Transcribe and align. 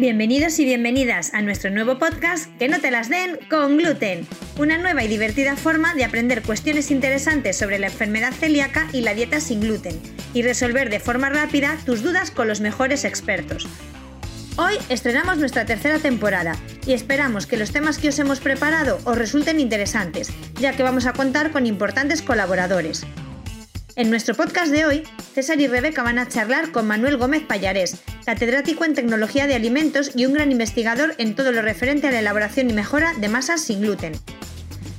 Bienvenidos 0.00 0.58
y 0.58 0.64
bienvenidas 0.64 1.34
a 1.34 1.42
nuestro 1.42 1.70
nuevo 1.70 1.98
podcast 1.98 2.50
Que 2.56 2.68
no 2.68 2.80
te 2.80 2.90
las 2.90 3.10
den 3.10 3.38
con 3.50 3.76
gluten, 3.76 4.26
una 4.58 4.78
nueva 4.78 5.04
y 5.04 5.08
divertida 5.08 5.56
forma 5.56 5.94
de 5.94 6.04
aprender 6.04 6.40
cuestiones 6.40 6.90
interesantes 6.90 7.58
sobre 7.58 7.78
la 7.78 7.88
enfermedad 7.88 8.32
celíaca 8.32 8.88
y 8.94 9.02
la 9.02 9.12
dieta 9.12 9.40
sin 9.40 9.60
gluten 9.60 10.00
y 10.32 10.40
resolver 10.40 10.88
de 10.88 11.00
forma 11.00 11.28
rápida 11.28 11.76
tus 11.84 12.02
dudas 12.02 12.30
con 12.30 12.48
los 12.48 12.62
mejores 12.62 13.04
expertos. 13.04 13.68
Hoy 14.56 14.72
estrenamos 14.88 15.36
nuestra 15.36 15.66
tercera 15.66 15.98
temporada 15.98 16.56
y 16.86 16.94
esperamos 16.94 17.46
que 17.46 17.58
los 17.58 17.70
temas 17.70 17.98
que 17.98 18.08
os 18.08 18.18
hemos 18.18 18.40
preparado 18.40 19.00
os 19.04 19.18
resulten 19.18 19.60
interesantes, 19.60 20.32
ya 20.58 20.72
que 20.72 20.82
vamos 20.82 21.04
a 21.04 21.12
contar 21.12 21.50
con 21.50 21.66
importantes 21.66 22.22
colaboradores. 22.22 23.04
En 23.96 24.10
nuestro 24.10 24.34
podcast 24.34 24.70
de 24.70 24.86
hoy, 24.86 25.02
César 25.34 25.60
y 25.60 25.66
Rebeca 25.66 26.02
van 26.02 26.18
a 26.18 26.28
charlar 26.28 26.70
con 26.70 26.86
Manuel 26.86 27.16
Gómez 27.16 27.42
Payarés, 27.42 27.96
catedrático 28.24 28.84
en 28.84 28.94
tecnología 28.94 29.46
de 29.46 29.54
alimentos 29.54 30.12
y 30.14 30.26
un 30.26 30.34
gran 30.34 30.52
investigador 30.52 31.14
en 31.18 31.34
todo 31.34 31.50
lo 31.50 31.60
referente 31.60 32.06
a 32.06 32.12
la 32.12 32.20
elaboración 32.20 32.70
y 32.70 32.72
mejora 32.72 33.14
de 33.14 33.28
masas 33.28 33.62
sin 33.62 33.80
gluten. 33.80 34.12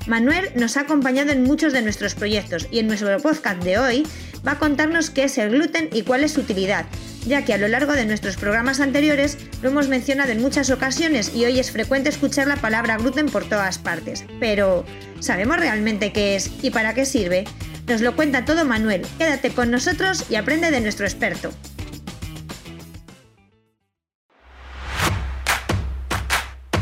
Manuel 0.07 0.49
nos 0.55 0.77
ha 0.77 0.81
acompañado 0.81 1.31
en 1.31 1.43
muchos 1.43 1.73
de 1.73 1.81
nuestros 1.81 2.15
proyectos 2.15 2.67
y 2.71 2.79
en 2.79 2.87
nuestro 2.87 3.17
podcast 3.19 3.63
de 3.63 3.77
hoy 3.77 4.07
va 4.45 4.53
a 4.53 4.59
contarnos 4.59 5.09
qué 5.09 5.23
es 5.25 5.37
el 5.37 5.51
gluten 5.51 5.89
y 5.93 6.01
cuál 6.01 6.23
es 6.23 6.33
su 6.33 6.41
utilidad, 6.41 6.85
ya 7.25 7.45
que 7.45 7.53
a 7.53 7.57
lo 7.57 7.67
largo 7.67 7.93
de 7.93 8.05
nuestros 8.05 8.35
programas 8.35 8.79
anteriores 8.79 9.37
lo 9.61 9.69
hemos 9.69 9.87
mencionado 9.87 10.31
en 10.31 10.41
muchas 10.41 10.69
ocasiones 10.69 11.31
y 11.35 11.45
hoy 11.45 11.59
es 11.59 11.71
frecuente 11.71 12.09
escuchar 12.09 12.47
la 12.47 12.57
palabra 12.57 12.97
gluten 12.97 13.27
por 13.27 13.45
todas 13.47 13.77
partes. 13.77 14.25
Pero, 14.39 14.83
¿sabemos 15.19 15.57
realmente 15.57 16.11
qué 16.11 16.35
es 16.35 16.51
y 16.61 16.71
para 16.71 16.93
qué 16.93 17.05
sirve? 17.05 17.45
Nos 17.87 18.01
lo 18.01 18.15
cuenta 18.15 18.45
todo 18.45 18.65
Manuel. 18.65 19.05
Quédate 19.17 19.53
con 19.53 19.71
nosotros 19.71 20.25
y 20.29 20.35
aprende 20.35 20.71
de 20.71 20.81
nuestro 20.81 21.05
experto. 21.05 21.51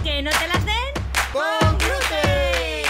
¡Que 0.04 0.22
no 0.22 0.30
te 0.32 0.48
las 0.48 0.66
den! 0.66 0.76
¡Con 1.34 1.78
gluten! 1.78 2.86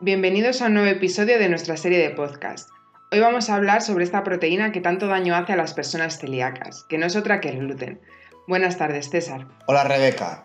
Bienvenidos 0.00 0.62
a 0.62 0.66
un 0.66 0.74
nuevo 0.74 0.88
episodio 0.88 1.38
de 1.38 1.48
nuestra 1.48 1.76
serie 1.76 1.98
de 1.98 2.10
podcast. 2.10 2.70
Hoy 3.12 3.20
vamos 3.20 3.50
a 3.50 3.56
hablar 3.56 3.82
sobre 3.82 4.04
esta 4.04 4.24
proteína 4.24 4.72
que 4.72 4.80
tanto 4.80 5.06
daño 5.06 5.34
hace 5.34 5.52
a 5.52 5.56
las 5.56 5.74
personas 5.74 6.18
celíacas, 6.18 6.84
que 6.88 6.98
no 6.98 7.06
es 7.06 7.16
otra 7.16 7.40
que 7.40 7.50
el 7.50 7.58
gluten. 7.58 8.00
Buenas 8.48 8.78
tardes, 8.78 9.10
César. 9.10 9.46
Hola, 9.66 9.84
Rebeca. 9.84 10.44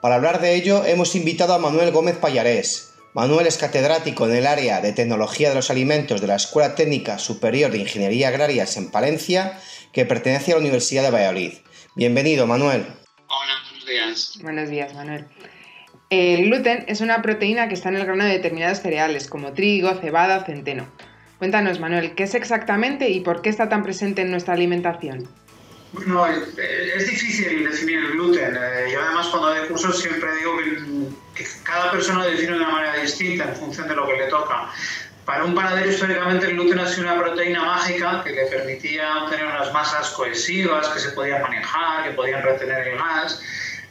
Para 0.00 0.14
hablar 0.14 0.40
de 0.40 0.54
ello 0.54 0.86
hemos 0.86 1.14
invitado 1.14 1.52
a 1.52 1.58
Manuel 1.58 1.90
Gómez 1.90 2.16
Payarés. 2.16 2.94
Manuel 3.12 3.46
es 3.46 3.58
catedrático 3.58 4.26
en 4.26 4.34
el 4.34 4.46
área 4.46 4.80
de 4.80 4.94
Tecnología 4.94 5.50
de 5.50 5.56
los 5.56 5.70
Alimentos 5.70 6.22
de 6.22 6.26
la 6.26 6.36
Escuela 6.36 6.74
Técnica 6.74 7.18
Superior 7.18 7.70
de 7.70 7.78
Ingeniería 7.78 8.28
Agrarias 8.28 8.78
en 8.78 8.90
Palencia, 8.90 9.58
que 9.92 10.06
pertenece 10.06 10.52
a 10.52 10.54
la 10.54 10.62
Universidad 10.62 11.02
de 11.02 11.10
Valladolid. 11.10 11.52
Bienvenido, 11.96 12.46
Manuel. 12.46 12.86
Hola, 13.26 13.54
buenos 13.68 13.86
días. 13.86 14.38
Buenos 14.42 14.70
días, 14.70 14.94
Manuel. 14.94 15.26
El 16.08 16.46
gluten 16.46 16.84
es 16.88 17.02
una 17.02 17.20
proteína 17.20 17.68
que 17.68 17.74
está 17.74 17.90
en 17.90 17.96
el 17.96 18.06
grano 18.06 18.24
de 18.24 18.30
determinados 18.30 18.80
cereales 18.80 19.28
como 19.28 19.52
trigo, 19.52 19.92
cebada 19.96 20.38
o 20.38 20.44
centeno. 20.46 20.90
Cuéntanos, 21.38 21.78
Manuel, 21.78 22.14
¿qué 22.14 22.22
es 22.22 22.34
exactamente 22.34 23.10
y 23.10 23.20
por 23.20 23.42
qué 23.42 23.50
está 23.50 23.68
tan 23.68 23.82
presente 23.82 24.22
en 24.22 24.30
nuestra 24.30 24.54
alimentación? 24.54 25.28
Bueno, 25.92 26.26
eh, 26.28 26.92
es 26.96 27.06
difícil 27.08 27.64
definir 27.64 27.98
el 27.98 28.12
gluten. 28.12 28.56
Eh, 28.56 28.90
Yo 28.92 29.00
además 29.00 29.26
cuando 29.28 29.48
doy 29.48 29.66
cursos 29.68 29.98
siempre 29.98 30.34
digo 30.36 30.56
que, 31.34 31.44
cada 31.64 31.90
persona 31.90 32.24
lo 32.24 32.30
define 32.30 32.52
de 32.52 32.58
una 32.58 32.68
manera 32.68 32.96
distinta 32.96 33.44
en 33.44 33.56
función 33.56 33.88
de 33.88 33.96
lo 33.96 34.06
que 34.06 34.16
le 34.16 34.26
toca. 34.26 34.70
Para 35.24 35.44
un 35.44 35.54
panadero 35.54 35.90
históricamente 35.90 36.46
el 36.46 36.52
gluten 36.52 36.78
ha 36.78 36.86
sido 36.86 37.02
una 37.02 37.18
proteína 37.20 37.64
mágica 37.64 38.22
que 38.22 38.30
le 38.30 38.46
permitía 38.46 39.24
obtener 39.24 39.46
unas 39.46 39.72
masas 39.72 40.10
cohesivas 40.10 40.88
que 40.88 41.00
se 41.00 41.10
podían 41.10 41.42
manejar, 41.42 42.04
que 42.04 42.10
podían 42.10 42.42
retener 42.42 42.88
el 42.88 42.98
gas. 42.98 43.42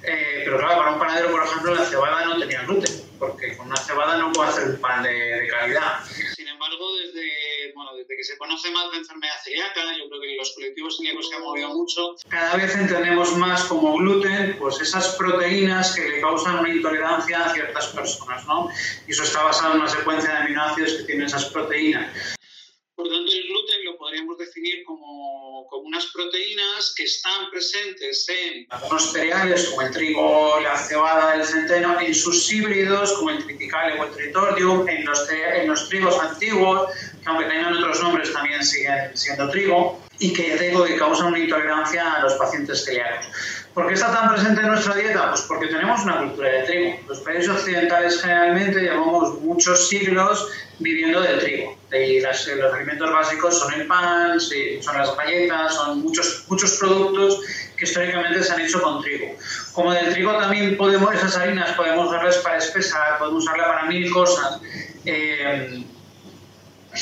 Eh, 0.04 0.44
pero 0.46 0.58
claro, 0.58 0.78
para 0.78 0.92
un 0.94 1.00
panadero, 1.00 1.32
por 1.32 1.44
ejemplo, 1.44 1.76
la 1.76 1.86
cebada 1.86 2.26
no 2.26 2.40
tenía 2.40 2.62
gluten, 2.64 2.94
porque 3.18 3.58
con 3.58 3.68
una 3.68 3.78
cebada 3.78 4.18
no 4.18 4.32
puede 4.32 4.50
hacer 4.50 4.70
un 4.70 4.78
pan 4.78 5.04
de, 5.04 5.12
de 5.12 5.48
calidad. 5.48 6.06
Sin 6.36 6.48
embargo, 6.48 6.86
desde, 6.98 7.49
bueno, 7.80 7.96
desde 7.96 8.18
que 8.18 8.24
se 8.26 8.38
conoce 8.38 8.70
más 8.72 8.92
la 8.92 8.98
enfermedad 8.98 9.36
celíaca, 9.42 9.80
yo 9.98 10.10
creo 10.10 10.20
que 10.20 10.36
los 10.36 10.52
colectivos 10.54 10.98
celíacos 10.98 11.30
se 11.30 11.36
han 11.36 11.44
movido 11.44 11.70
mucho, 11.70 12.16
cada 12.28 12.58
vez 12.58 12.76
entendemos 12.76 13.38
más 13.38 13.64
como 13.64 13.96
gluten 13.96 14.58
pues 14.60 14.82
esas 14.82 15.16
proteínas 15.16 15.96
que 15.96 16.10
le 16.10 16.20
causan 16.20 16.60
una 16.60 16.70
intolerancia 16.70 17.46
a 17.46 17.54
ciertas 17.54 17.88
personas, 17.88 18.46
¿no? 18.48 18.70
Y 19.08 19.12
eso 19.12 19.24
está 19.24 19.44
basado 19.44 19.76
en 19.76 19.80
una 19.80 19.90
secuencia 19.90 20.30
de 20.30 20.38
aminoácidos 20.40 20.94
que 20.96 21.04
tienen 21.04 21.28
esas 21.28 21.46
proteínas. 21.46 22.36
Por 23.00 23.08
tanto, 23.08 23.32
el 23.32 23.44
gluten 23.44 23.86
lo 23.86 23.98
podríamos 23.98 24.38
definir 24.38 24.84
como, 24.84 25.66
como, 25.70 25.84
unas 25.88 26.06
proteínas 26.08 26.94
que 26.98 27.06
están 27.06 27.50
presentes 27.50 28.28
en 28.28 28.68
algunos 28.70 29.14
cereales 29.14 29.70
como 29.70 29.84
el 29.84 29.92
trigo, 29.94 30.60
la 30.60 30.78
cebada, 30.78 31.36
el 31.36 31.46
centeno, 31.46 31.98
en 32.02 32.14
sus 32.14 32.52
híbridos 32.52 33.14
como 33.14 33.30
el 33.30 33.42
triticale 33.46 33.98
o 34.02 34.04
el 34.04 34.12
tritordium, 34.12 34.90
en 34.90 35.06
los, 35.06 35.30
en 35.30 35.70
los 35.70 35.88
trigos 35.88 36.20
antiguos, 36.20 36.90
aunque 37.30 37.46
tengan 37.46 37.74
otros 37.74 38.02
nombres 38.02 38.34
también 38.34 38.64
siguen 38.64 39.16
siendo 39.16 39.50
trigo, 39.50 40.00
y 40.20 40.34
que 40.34 40.50
ya 40.50 40.58
digo 40.58 40.84
que 40.84 40.98
causan 40.98 41.28
una 41.28 41.40
intolerancia 41.40 42.16
a 42.16 42.22
los 42.22 42.34
pacientes 42.34 42.84
celíacos. 42.84 43.28
¿Por 43.74 43.88
qué 43.88 43.94
está 43.94 44.12
tan 44.12 44.34
presente 44.34 44.62
en 44.62 44.68
nuestra 44.68 44.96
dieta? 44.96 45.30
Pues 45.30 45.42
porque 45.44 45.68
tenemos 45.68 46.04
una 46.04 46.18
cultura 46.18 46.50
de 46.50 46.64
trigo. 46.64 47.00
Los 47.08 47.20
países 47.20 47.50
occidentales 47.50 48.22
generalmente 48.22 48.82
llevamos 48.82 49.40
muchos 49.42 49.88
siglos 49.88 50.50
viviendo 50.80 51.22
del 51.22 51.40
trigo. 51.40 51.78
Y 51.94 52.20
las, 52.20 52.46
los 52.48 52.74
alimentos 52.74 53.10
básicos 53.12 53.58
son 53.58 53.74
el 53.74 53.88
pan, 53.88 54.40
son 54.40 54.98
las 54.98 55.16
galletas, 55.16 55.76
son 55.76 56.02
muchos, 56.02 56.46
muchos 56.50 56.78
productos 56.78 57.40
que 57.78 57.86
históricamente 57.86 58.44
se 58.44 58.52
han 58.52 58.60
hecho 58.60 58.82
con 58.82 59.02
trigo. 59.02 59.38
Como 59.72 59.94
del 59.94 60.12
trigo 60.12 60.36
también 60.38 60.76
podemos, 60.76 61.14
esas 61.16 61.38
harinas 61.38 61.72
podemos 61.78 62.10
usarlas 62.10 62.38
para 62.40 62.58
espesar, 62.58 63.18
podemos 63.20 63.44
usarla 63.44 63.68
para 63.68 63.86
mil 63.86 64.12
cosas. 64.12 64.60
Eh, 65.06 65.86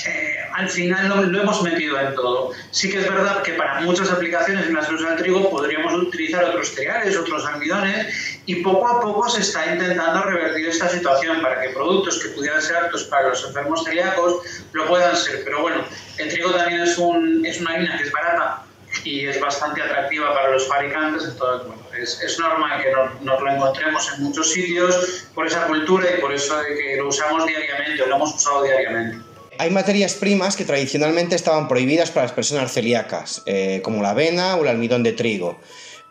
eh, 0.05 0.37
al 0.53 0.69
final 0.69 1.09
lo, 1.09 1.23
lo, 1.23 1.41
hemos 1.41 1.61
metido 1.63 1.99
en 1.99 2.13
todo. 2.15 2.51
Sí 2.71 2.89
que 2.89 2.99
es 2.99 3.09
verdad 3.09 3.41
que 3.41 3.53
para 3.53 3.81
muchas 3.81 4.11
aplicaciones 4.11 4.67
en 4.67 4.75
las 4.75 4.87
que 4.87 4.95
usa 4.95 5.13
el 5.13 5.19
trigo 5.19 5.49
podríamos 5.49 5.93
utilizar 5.93 6.43
otros 6.43 6.73
cereales, 6.73 7.17
otros 7.17 7.45
almidones 7.45 8.41
y 8.45 8.55
poco 8.55 8.87
a 8.87 9.01
poco 9.01 9.29
se 9.29 9.41
está 9.41 9.73
intentando 9.73 10.23
revertir 10.23 10.67
esta 10.67 10.89
situación 10.89 11.41
para 11.41 11.61
que 11.61 11.69
productos 11.69 12.19
que 12.19 12.29
pudieran 12.29 12.61
ser 12.61 12.77
aptos 12.77 13.05
para 13.05 13.29
los 13.29 13.43
enfermos 13.45 13.83
celíacos 13.83 14.41
lo 14.73 14.85
puedan 14.87 15.15
ser. 15.15 15.43
Pero 15.43 15.61
bueno, 15.61 15.83
el 16.17 16.29
trigo 16.29 16.51
también 16.51 16.81
es, 16.81 16.97
un, 16.97 17.45
es 17.45 17.59
una 17.59 17.71
harina 17.71 17.97
que 17.97 18.03
es 18.03 18.11
barata 18.11 18.63
y 19.03 19.25
es 19.25 19.39
bastante 19.39 19.81
atractiva 19.81 20.33
para 20.33 20.49
los 20.49 20.67
fabricantes, 20.67 21.23
entonces 21.25 21.67
bueno, 21.67 21.81
es, 21.97 22.21
es 22.21 22.39
normal 22.39 22.81
que 22.81 22.91
nos, 22.91 23.21
nos, 23.21 23.41
lo 23.41 23.51
encontremos 23.51 24.11
en 24.13 24.23
muchos 24.23 24.49
sitios 24.51 25.27
por 25.33 25.45
esa 25.45 25.67
cultura 25.67 26.07
y 26.17 26.21
por 26.21 26.33
eso 26.33 26.57
de 26.57 26.75
que 26.75 26.97
lo 26.97 27.09
usamos 27.09 27.45
diariamente 27.45 28.03
o 28.03 28.07
lo 28.07 28.15
hemos 28.15 28.35
usado 28.35 28.63
diariamente. 28.63 29.26
Hay 29.59 29.71
materias 29.71 30.13
primas 30.13 30.55
que 30.55 30.65
tradicionalmente 30.65 31.35
estaban 31.35 31.67
prohibidas 31.67 32.11
para 32.11 32.25
las 32.25 32.33
personas 32.33 32.71
celíacas, 32.71 33.41
eh, 33.45 33.81
como 33.83 34.03
la 34.03 34.11
avena 34.11 34.55
o 34.55 34.61
el 34.61 34.67
almidón 34.67 35.01
de 35.01 35.13
trigo, 35.13 35.59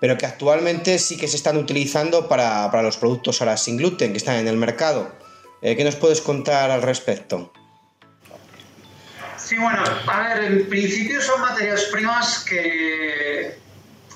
pero 0.01 0.19
que 0.19 0.27
actualmente 0.27 0.99
sí 0.99 1.17
que 1.17 1.29
se 1.29 1.37
están 1.37 1.56
utilizando 1.56 2.29
para, 2.29 2.71
para 2.71 2.83
los 2.83 2.97
productos 2.97 3.41
ahora 3.41 3.56
sin 3.56 3.77
gluten 3.77 4.11
que 4.11 4.19
están 4.19 4.37
en 4.37 4.49
el 4.49 4.56
mercado. 4.56 5.15
Eh, 5.62 5.77
¿Qué 5.77 5.85
nos 5.85 5.95
puedes 5.97 6.21
contar 6.21 6.71
al 6.71 6.83
respecto? 6.83 7.53
Sí, 9.37 9.56
bueno, 9.59 9.85
a 10.06 10.21
ver, 10.23 10.45
en 10.45 10.69
principio 10.69 11.23
son 11.23 11.41
materias 11.41 11.85
primas 11.93 12.45
que, 12.45 13.56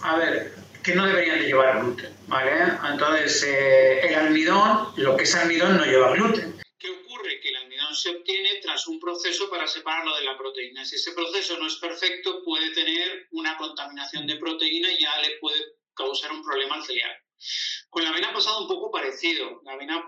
a 0.02 0.16
ver, 0.16 0.54
que 0.82 0.94
no 0.94 1.06
deberían 1.06 1.38
de 1.38 1.46
llevar 1.46 1.80
gluten, 1.80 2.10
¿vale? 2.26 2.50
Entonces, 2.90 3.44
eh, 3.46 4.08
el 4.08 4.14
almidón, 4.16 4.88
lo 4.96 5.16
que 5.16 5.22
es 5.22 5.34
almidón 5.36 5.76
no 5.76 5.84
lleva 5.84 6.12
gluten. 6.12 6.59
Almidón 7.90 7.96
se 7.96 8.10
obtiene 8.10 8.56
tras 8.60 8.86
un 8.86 8.98
proceso 8.98 9.50
para 9.50 9.66
separarlo 9.66 10.16
de 10.16 10.24
la 10.24 10.36
proteína. 10.36 10.84
Si 10.84 10.96
ese 10.96 11.12
proceso 11.12 11.58
no 11.58 11.66
es 11.66 11.76
perfecto, 11.76 12.42
puede 12.44 12.70
tener 12.70 13.26
una 13.32 13.56
contaminación 13.56 14.26
de 14.26 14.36
proteína 14.36 14.92
y 14.92 15.00
ya 15.00 15.20
le 15.20 15.38
puede 15.38 15.60
causar 15.94 16.32
un 16.32 16.42
problema 16.42 16.76
al 16.76 16.84
celíaco. 16.84 17.24
Con 17.88 18.04
la 18.04 18.10
avena 18.10 18.28
ha 18.28 18.34
pasado 18.34 18.60
un 18.60 18.68
poco 18.68 18.90
parecido. 18.90 19.60
La 19.64 19.72
avena 19.72 20.04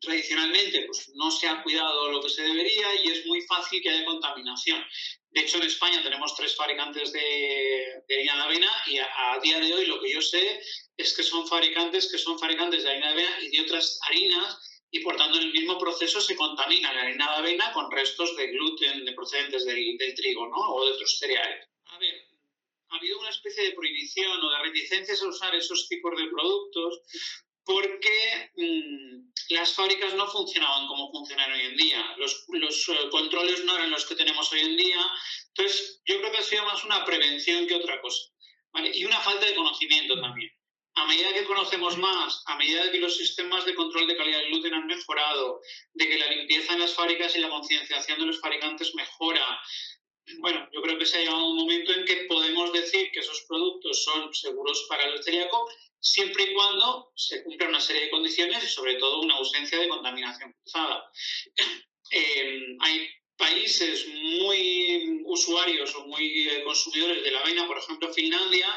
tradicionalmente 0.00 0.82
pues, 0.82 1.10
no 1.14 1.30
se 1.30 1.48
ha 1.48 1.62
cuidado 1.62 2.10
lo 2.10 2.20
que 2.20 2.28
se 2.28 2.42
debería 2.42 3.02
y 3.02 3.08
es 3.08 3.26
muy 3.26 3.40
fácil 3.42 3.80
que 3.80 3.90
haya 3.90 4.04
contaminación. 4.04 4.84
De 5.30 5.40
hecho, 5.40 5.56
en 5.56 5.64
España 5.64 6.02
tenemos 6.02 6.34
tres 6.36 6.54
fabricantes 6.54 7.12
de, 7.12 8.02
harina 8.08 8.36
de 8.36 8.42
avena 8.42 8.70
y 8.86 8.98
a, 8.98 9.32
a, 9.32 9.40
día 9.40 9.58
de 9.58 9.72
hoy 9.72 9.86
lo 9.86 10.00
que 10.00 10.12
yo 10.12 10.20
sé 10.20 10.60
es 10.96 11.16
que 11.16 11.22
son 11.22 11.48
fabricantes 11.48 12.10
que 12.10 12.18
son 12.18 12.38
fabricantes 12.38 12.82
de 12.82 12.90
harina 12.90 13.06
de 13.06 13.12
avena 13.12 13.40
y 13.42 13.56
de 13.56 13.62
otras 13.62 13.98
harinas 14.06 14.73
y 14.94 15.00
por 15.00 15.16
tanto 15.16 15.38
en 15.38 15.46
el 15.46 15.52
mismo 15.52 15.76
proceso 15.76 16.20
se 16.20 16.36
contamina 16.36 16.92
la 16.92 17.02
harina 17.02 17.32
de 17.32 17.36
avena 17.38 17.72
con 17.72 17.90
restos 17.90 18.36
de 18.36 18.46
gluten 18.46 19.04
de 19.04 19.12
procedentes 19.12 19.64
del, 19.64 20.14
trigo 20.14 20.46
¿no? 20.46 20.56
o 20.56 20.86
de 20.86 20.92
otros 20.92 21.18
cereales. 21.18 21.66
A 21.86 21.98
ver, 21.98 22.24
ha 22.90 22.96
habido 22.96 23.18
una 23.18 23.30
especie 23.30 23.64
de 23.64 23.72
prohibición 23.72 24.40
o 24.40 24.50
de 24.50 24.58
reticencias 24.62 25.20
a 25.20 25.26
usar 25.26 25.52
esos 25.56 25.88
tipos 25.88 26.16
de 26.16 26.28
productos 26.28 27.00
porque 27.64 28.52
mmm, 28.54 29.32
las 29.48 29.74
fábricas 29.74 30.14
no 30.14 30.28
funcionaban 30.28 30.86
como 30.86 31.10
funcionan 31.10 31.52
hoy 31.52 31.62
en 31.62 31.76
día. 31.76 32.14
Los, 32.16 32.44
los 32.50 32.88
uh, 32.88 33.10
controles 33.10 33.64
no 33.64 33.74
eran 33.74 33.90
los 33.90 34.06
que 34.06 34.14
tenemos 34.14 34.52
hoy 34.52 34.60
en 34.60 34.76
día. 34.76 35.04
Entonces, 35.48 36.02
yo 36.04 36.20
creo 36.20 36.30
que 36.30 36.38
ha 36.38 36.42
sido 36.42 36.64
más 36.66 36.84
una 36.84 37.04
prevención 37.04 37.66
que 37.66 37.74
otra 37.74 38.00
cosa. 38.00 38.30
Y 38.92 39.04
una 39.04 39.18
falta 39.20 39.44
de 39.44 39.56
conocimiento 39.56 40.20
también. 40.20 40.52
A 40.96 41.06
medida 41.06 41.32
que 41.32 41.44
conocemos 41.44 41.98
más, 41.98 42.42
a 42.46 42.56
medida 42.56 42.90
que 42.90 42.98
los 42.98 43.16
sistemas 43.16 43.64
de 43.64 43.74
control 43.74 44.06
de 44.06 44.16
calidad 44.16 44.38
del 44.38 44.50
gluten 44.50 44.74
han 44.74 44.86
mejorado, 44.86 45.60
de 45.92 46.08
que 46.08 46.18
la 46.18 46.28
limpieza 46.28 46.74
en 46.74 46.80
las 46.80 46.94
fábricas 46.94 47.34
y 47.34 47.40
la 47.40 47.50
concienciación 47.50 48.20
de 48.20 48.26
los 48.26 48.40
fabricantes 48.40 48.94
mejora, 48.94 49.60
bueno, 50.38 50.68
yo 50.72 50.80
creo 50.82 50.98
que 50.98 51.06
se 51.06 51.18
ha 51.18 51.20
llegado 51.20 51.46
un 51.46 51.56
momento 51.56 51.92
en 51.92 52.04
que 52.04 52.24
podemos 52.28 52.72
decir 52.72 53.10
que 53.12 53.20
esos 53.20 53.44
productos 53.48 54.04
son 54.04 54.32
seguros 54.32 54.86
para 54.88 55.04
el 55.04 55.22
celíaco 55.22 55.68
siempre 56.00 56.44
y 56.44 56.54
cuando 56.54 57.12
se 57.16 57.42
cumpla 57.42 57.68
una 57.68 57.80
serie 57.80 58.02
de 58.02 58.10
condiciones 58.10 58.62
y 58.62 58.68
sobre 58.68 58.94
todo 58.96 59.20
una 59.20 59.36
ausencia 59.36 59.78
de 59.78 59.88
contaminación 59.88 60.52
cruzada. 60.52 61.10
Eh, 62.10 62.76
hay 62.80 63.08
países 63.36 64.06
muy 64.06 64.83
usuarios 65.34 65.94
o 65.94 66.06
muy 66.06 66.48
eh, 66.48 66.62
consumidores 66.64 67.22
de 67.22 67.30
la 67.30 67.40
avena, 67.40 67.66
por 67.66 67.78
ejemplo 67.78 68.12
Finlandia, 68.12 68.68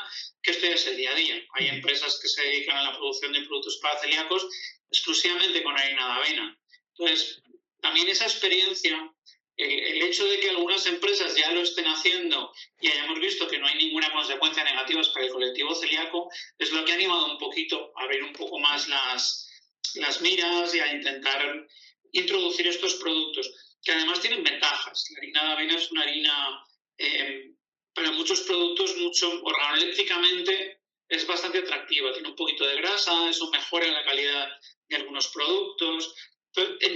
que 0.42 0.52
esto 0.52 0.66
ya 0.66 0.74
es 0.74 0.88
el 0.88 0.98
día 0.98 1.12
a 1.12 1.16
día. 1.16 1.42
Hay 1.54 1.68
empresas 1.68 2.20
que 2.22 2.28
se 2.28 2.42
dedican 2.44 2.78
a 2.78 2.84
la 2.84 2.98
producción 2.98 3.34
de 3.34 3.42
productos 3.42 3.78
para 3.82 4.00
celíacos 4.00 4.48
exclusivamente 4.90 5.64
con 5.64 5.78
harina 5.78 6.06
de 6.06 6.14
avena. 6.14 6.60
Entonces, 6.98 7.42
también 7.82 8.10
esa 8.10 8.26
experiencia, 8.26 9.14
el, 9.56 10.02
hecho 10.02 10.26
de 10.26 10.40
que 10.40 10.50
algunas 10.50 10.86
empresas 10.88 11.36
ya 11.36 11.52
lo 11.52 11.62
estén 11.62 11.86
haciendo 11.86 12.52
y 12.80 12.90
hayamos 12.90 13.20
visto 13.20 13.48
que 13.48 13.60
no 13.60 13.68
hay 13.68 13.76
ninguna 13.76 14.12
consecuencia 14.12 14.64
negativa 14.64 15.02
para 15.14 15.26
el 15.26 15.32
colectivo 15.32 15.76
celíaco, 15.76 16.30
es 16.58 16.72
lo 16.72 16.84
que 16.84 16.92
ha 16.92 16.96
animado 16.96 17.32
un 17.32 17.38
poquito 17.38 17.92
a 17.96 18.08
ver 18.08 18.24
un 18.24 18.34
poco 18.34 18.60
más 18.60 18.88
las, 18.88 19.48
las 19.96 20.22
miras 20.22 20.74
y 20.74 20.80
a 20.80 20.94
intentar 20.94 21.68
introducir 22.12 22.68
estos 22.68 22.96
productos 22.96 23.52
que 23.88 23.94
además 23.94 24.20
tienen 24.20 24.44
ventajas. 24.44 25.06
La 25.12 25.20
harina 25.20 25.44
de 25.46 25.52
avena 25.54 25.76
es 25.78 25.92
una 25.92 26.02
harina 26.02 26.66
eh, 26.98 27.52
para 27.94 28.12
muchos 28.12 28.42
productos, 28.42 28.98
mucho 28.98 29.42
organolépticamente 29.44 30.82
es 31.08 31.26
bastante 31.26 31.60
atractiva. 31.60 32.12
Tiene 32.12 32.28
un 32.28 32.36
poquito 32.36 32.68
de 32.68 32.76
grasa, 32.76 33.30
eso 33.30 33.50
mejora 33.50 33.88
la 33.88 34.04
calidad 34.04 34.50
de 34.90 34.96
algunos 34.98 35.30
productos. 35.30 36.14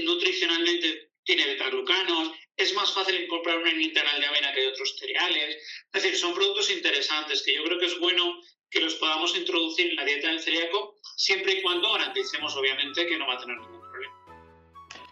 Nutricionalmente 0.04 1.12
tiene 1.24 1.46
betaglucanos, 1.46 2.32
es 2.58 2.74
más 2.74 2.92
fácil 2.94 3.24
incorporar 3.24 3.60
una 3.60 3.72
integral 3.72 4.20
de 4.20 4.28
avena 4.28 4.54
que 4.54 4.60
de 4.60 4.68
otros 4.68 4.98
cereales. 5.00 5.64
Es 5.94 6.04
decir, 6.04 6.18
son 6.18 6.34
productos 6.34 6.72
interesantes 6.72 7.42
que 7.44 7.56
yo 7.56 7.64
creo 7.64 7.80
que 7.80 7.86
es 7.86 7.98
bueno 8.00 8.38
que 8.70 8.82
los 8.82 8.96
podamos 8.96 9.34
introducir 9.38 9.92
en 9.92 9.96
la 9.96 10.04
dieta 10.04 10.28
del 10.28 10.42
celíaco, 10.42 10.98
siempre 11.16 11.54
y 11.54 11.62
cuando 11.62 11.94
garanticemos, 11.94 12.54
obviamente, 12.58 13.06
que 13.06 13.18
no 13.18 13.28
va 13.28 13.36
a 13.36 13.40
tener 13.40 13.58
ningún 13.58 13.91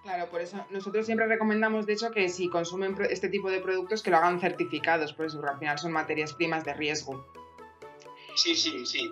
Claro, 0.04 0.30
por 0.30 0.42
eso 0.42 0.66
nosotros 0.70 1.06
siempre 1.06 1.28
recomendamos, 1.28 1.86
de 1.86 1.94
hecho, 1.94 2.12
que 2.12 2.30
si 2.30 2.50
consumen 2.50 2.96
este 3.10 3.30
tipo 3.30 3.50
de 3.50 3.60
productos, 3.60 4.02
que 4.02 4.12
lo 4.12 4.18
hagan 4.18 4.40
certificados, 4.40 5.14
por 5.14 5.26
eso, 5.26 5.42
al 5.46 5.60
final 5.60 5.78
son 5.78 5.92
materias 5.92 6.34
primas 6.34 6.64
de 6.64 6.74
riesgo. 6.74 7.28
Sí, 8.36 8.56
sí, 8.56 8.86
sí. 8.86 9.12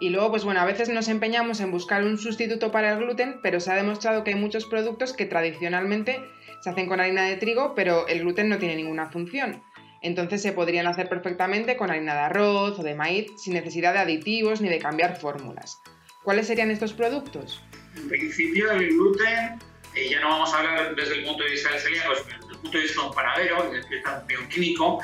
Y 0.00 0.10
luego, 0.10 0.30
pues 0.30 0.44
bueno, 0.44 0.60
a 0.60 0.64
veces 0.64 0.88
nos 0.88 1.08
empeñamos 1.08 1.60
en 1.60 1.72
buscar 1.72 2.04
un 2.04 2.18
sustituto 2.18 2.70
para 2.70 2.92
el 2.92 2.98
gluten, 2.98 3.40
pero 3.42 3.58
se 3.58 3.72
ha 3.72 3.74
demostrado 3.74 4.22
que 4.22 4.30
hay 4.30 4.36
muchos 4.36 4.64
productos 4.66 5.12
que 5.12 5.26
tradicionalmente 5.26 6.20
se 6.60 6.70
hacen 6.70 6.86
con 6.86 7.00
harina 7.00 7.24
de 7.24 7.36
trigo, 7.36 7.74
pero 7.74 8.06
el 8.06 8.20
gluten 8.20 8.48
no 8.48 8.58
tiene 8.58 8.76
ninguna 8.76 9.10
función. 9.10 9.62
Entonces 10.00 10.40
se 10.40 10.52
podrían 10.52 10.86
hacer 10.86 11.08
perfectamente 11.08 11.76
con 11.76 11.90
harina 11.90 12.14
de 12.14 12.20
arroz 12.20 12.78
o 12.78 12.82
de 12.84 12.94
maíz 12.94 13.32
sin 13.36 13.54
necesidad 13.54 13.92
de 13.92 13.98
aditivos 13.98 14.60
ni 14.60 14.68
de 14.68 14.78
cambiar 14.78 15.18
fórmulas. 15.18 15.78
¿Cuáles 16.22 16.46
serían 16.46 16.70
estos 16.70 16.92
productos? 16.92 17.60
En 17.96 18.08
principio 18.08 18.70
el 18.70 18.88
gluten 18.90 19.58
y 20.04 20.10
ya 20.10 20.20
no 20.20 20.28
vamos 20.28 20.52
a 20.52 20.58
hablar 20.58 20.94
desde 20.94 21.18
el 21.18 21.24
punto 21.24 21.44
de 21.44 21.50
vista 21.50 21.70
del 21.70 21.80
celíaco, 21.80 22.14
desde 22.14 22.32
el 22.32 22.60
punto 22.60 22.78
de 22.78 22.82
vista 22.84 23.00
de 23.00 23.08
un 23.08 23.14
panadero, 23.14 23.56
desde 23.62 23.76
el 23.76 23.80
punto 23.80 23.88
de 23.88 23.96
vista 23.96 24.24
bioquímico. 24.26 25.02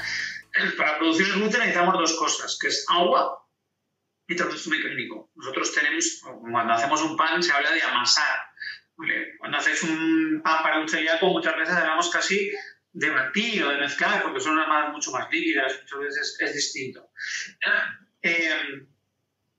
Para 0.79 0.99
producir 0.99 1.27
el 1.27 1.33
gluten 1.33 1.61
necesitamos 1.61 1.95
dos 1.95 2.17
cosas, 2.17 2.59
que 2.61 2.69
es 2.69 2.85
agua 2.89 3.45
y 4.27 4.35
proceso 4.35 4.71
mecánico. 4.71 5.31
Nosotros 5.35 5.75
tenemos, 5.75 6.21
cuando 6.51 6.73
hacemos 6.73 7.03
un 7.03 7.17
pan 7.17 7.43
se 7.43 7.53
habla 7.53 7.73
de 7.73 7.83
amasar. 7.83 8.41
Cuando 9.39 9.59
haces 9.59 9.83
un 9.83 10.41
pan 10.45 10.63
para 10.63 10.79
un 10.79 10.89
celíaco 10.89 11.27
muchas 11.27 11.57
veces 11.57 11.75
hablamos 11.75 12.11
casi 12.11 12.53
de 12.93 13.11
batir 13.11 13.65
o 13.65 13.71
de 13.71 13.79
mezclar, 13.79 14.23
porque 14.23 14.39
son 14.39 14.53
unas 14.53 14.93
mucho 14.93 15.11
más 15.11 15.29
líquidas, 15.31 15.81
muchas 15.83 15.99
veces 15.99 16.37
es, 16.41 16.55
distinto. 16.55 17.11
Eh, 18.27 18.87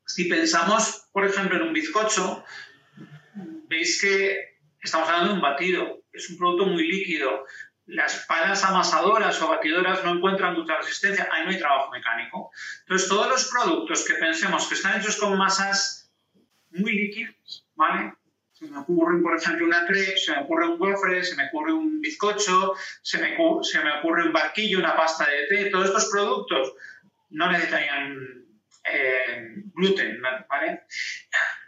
si 0.08 0.26
pensamos, 0.26 1.08
por 1.12 1.24
ejemplo, 1.24 1.58
en 1.58 1.68
un 1.68 1.74
bizcocho, 1.74 2.44
veis 3.68 4.02
que 4.02 4.55
Estamos 4.86 5.10
hablando 5.10 5.30
de 5.30 5.36
un 5.38 5.42
batido, 5.42 6.04
es 6.14 6.30
un 6.30 6.38
producto 6.38 6.68
muy 6.68 6.88
líquido. 6.88 7.46
Las 7.88 8.24
palas 8.28 8.64
amasadoras 8.64 9.42
o 9.42 9.48
batidoras 9.50 10.04
no 10.04 10.12
encuentran 10.12 10.54
mucha 10.54 10.78
resistencia, 10.78 11.28
ahí 11.32 11.44
no 11.44 11.50
hay 11.50 11.58
trabajo 11.58 11.92
mecánico. 11.92 12.52
Entonces, 12.82 13.10
todos 13.10 13.28
los 13.28 13.50
productos 13.52 14.06
que 14.06 14.14
pensemos 14.14 14.68
que 14.68 14.76
están 14.76 15.00
hechos 15.00 15.18
con 15.18 15.36
masas 15.40 16.12
muy 16.70 16.92
líquidas, 16.92 17.66
¿vale? 17.74 18.14
Se 18.54 18.68
me 18.68 18.78
ocurre, 18.78 19.22
por 19.24 19.36
ejemplo, 19.36 19.66
una 19.66 19.88
crepe, 19.88 20.18
se 20.18 20.34
me 20.34 20.44
ocurre 20.44 20.68
un 20.68 20.78
gofre, 20.78 21.24
se 21.24 21.36
me 21.36 21.48
ocurre 21.48 21.74
un 21.74 22.00
bizcocho, 22.00 22.76
se 23.02 23.18
me, 23.18 23.36
se 23.64 23.84
me 23.84 24.00
ocurre 24.00 24.28
un 24.28 24.34
barquillo, 24.34 24.78
una 24.78 24.96
pasta 24.96 25.26
de 25.28 25.48
té. 25.48 25.70
Todos 25.72 25.88
estos 25.88 26.10
productos 26.12 26.74
no 27.32 27.52
necesitarían 27.52 28.46
eh, 28.88 29.64
gluten, 29.74 30.22
¿vale? 30.48 30.84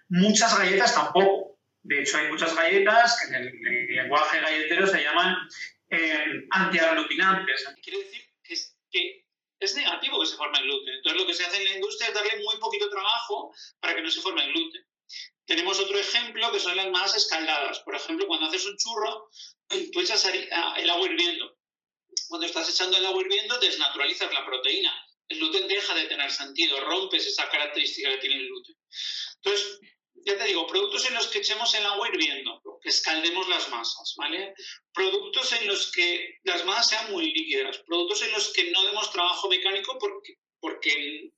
Muchas 0.09 0.57
galletas 0.57 0.93
tampoco. 0.93 1.56
De 1.87 2.01
hecho, 2.01 2.17
hay 2.17 2.27
muchas 2.27 2.53
galletas 2.53 3.17
que 3.17 3.33
en 3.33 3.43
el, 3.43 3.95
lenguaje 3.95 4.41
galletero 4.41 4.87
se 4.87 5.01
llaman 5.01 5.37
eh, 5.89 6.45
antiaglutinantes. 6.51 7.65
Quiere 7.81 7.99
decir 7.99 8.21
que 8.91 9.25
es, 9.59 9.75
negativo 9.75 10.19
que 10.19 10.25
se 10.25 10.35
forme 10.35 10.59
el 10.59 10.65
gluten. 10.65 10.95
Entonces, 10.95 11.21
lo 11.21 11.27
que 11.27 11.33
se 11.33 11.45
hace 11.45 11.57
en 11.57 11.63
la 11.63 11.75
industria 11.75 12.09
es 12.09 12.13
darle 12.13 12.43
muy 12.43 12.57
poquito 12.57 12.89
trabajo 12.89 13.53
para 13.79 13.95
que 13.95 14.01
no 14.01 14.11
se 14.11 14.19
forme 14.19 14.43
el 14.43 14.51
gluten. 14.51 14.85
Tenemos 15.45 15.79
otro 15.79 15.97
ejemplo 15.97 16.51
que 16.51 16.59
son 16.59 16.75
las 16.75 16.89
masas 16.89 17.23
escaldadas. 17.23 17.79
Por 17.79 17.95
ejemplo, 17.95 18.27
cuando 18.27 18.47
haces 18.47 18.65
un 18.65 18.75
churro, 18.75 19.29
tú 19.93 20.01
echas 20.01 20.25
el 20.25 20.89
agua 20.89 21.07
hirviendo. 21.07 21.57
Cuando 22.27 22.47
estás 22.47 22.69
echando 22.69 22.97
el 22.97 23.05
agua 23.05 23.21
hirviendo, 23.21 23.57
desnaturalizas 23.59 24.33
la 24.33 24.45
proteína. 24.45 24.93
El 25.29 25.39
gluten 25.39 25.69
deja 25.69 25.95
de 25.95 26.05
tener 26.07 26.31
sentido, 26.31 26.81
rompes 26.81 27.25
esa 27.27 27.49
característica 27.49 28.09
que 28.09 28.17
tiene 28.17 28.35
el 28.35 28.47
gluten. 28.47 28.75
Entonces, 29.35 29.79
ya 30.25 30.37
te 30.37 30.43
digo, 30.45 30.67
productos 30.67 31.07
en 31.07 31.15
los 31.15 31.27
que 31.27 31.39
echemos 31.39 31.73
el 31.75 31.85
agua 31.85 32.09
hirviendo, 32.09 32.61
que 32.81 32.89
escaldemos 32.89 33.47
las 33.47 33.69
masas, 33.69 34.15
¿vale? 34.17 34.53
Productos 34.93 35.53
en 35.53 35.67
los 35.67 35.91
que 35.91 36.37
las 36.43 36.65
masas 36.65 36.89
sean 36.89 37.11
muy 37.11 37.33
líquidas, 37.33 37.77
productos 37.85 38.21
en 38.23 38.31
los 38.31 38.51
que 38.53 38.71
no 38.71 38.83
demos 38.83 39.11
trabajo 39.11 39.49
mecánico 39.49 39.97
porque, 39.99 40.35
porque 40.59 41.31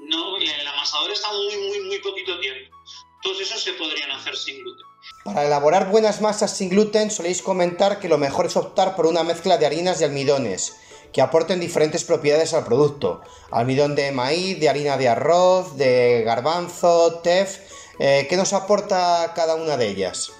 no, 0.00 0.36
el 0.36 0.66
amasador 0.66 1.10
está 1.10 1.32
muy, 1.32 1.56
muy, 1.56 1.80
muy 1.80 1.98
poquito 2.00 2.38
tiempo. 2.40 2.74
Todos 3.22 3.40
esos 3.40 3.62
se 3.62 3.72
podrían 3.72 4.10
hacer 4.10 4.36
sin 4.36 4.58
gluten. 4.58 4.86
Para 5.24 5.46
elaborar 5.46 5.90
buenas 5.90 6.20
masas 6.20 6.56
sin 6.56 6.68
gluten 6.68 7.10
soléis 7.10 7.40
comentar 7.40 7.98
que 7.98 8.08
lo 8.08 8.18
mejor 8.18 8.46
es 8.46 8.56
optar 8.56 8.96
por 8.96 9.06
una 9.06 9.22
mezcla 9.22 9.56
de 9.56 9.66
harinas 9.66 10.00
y 10.00 10.04
almidones 10.04 10.76
que 11.14 11.22
aporten 11.22 11.60
diferentes 11.60 12.04
propiedades 12.04 12.52
al 12.54 12.64
producto. 12.64 13.22
Almidón 13.52 13.94
de 13.94 14.10
maíz, 14.10 14.58
de 14.58 14.68
harina 14.68 14.98
de 14.98 15.08
arroz, 15.08 15.76
de 15.76 16.22
garbanzo, 16.24 17.20
tef 17.22 17.60
eh, 17.98 18.26
¿Qué 18.28 18.36
nos 18.36 18.52
aporta 18.52 19.32
cada 19.34 19.54
una 19.54 19.76
de 19.76 19.88
ellas? 19.88 20.32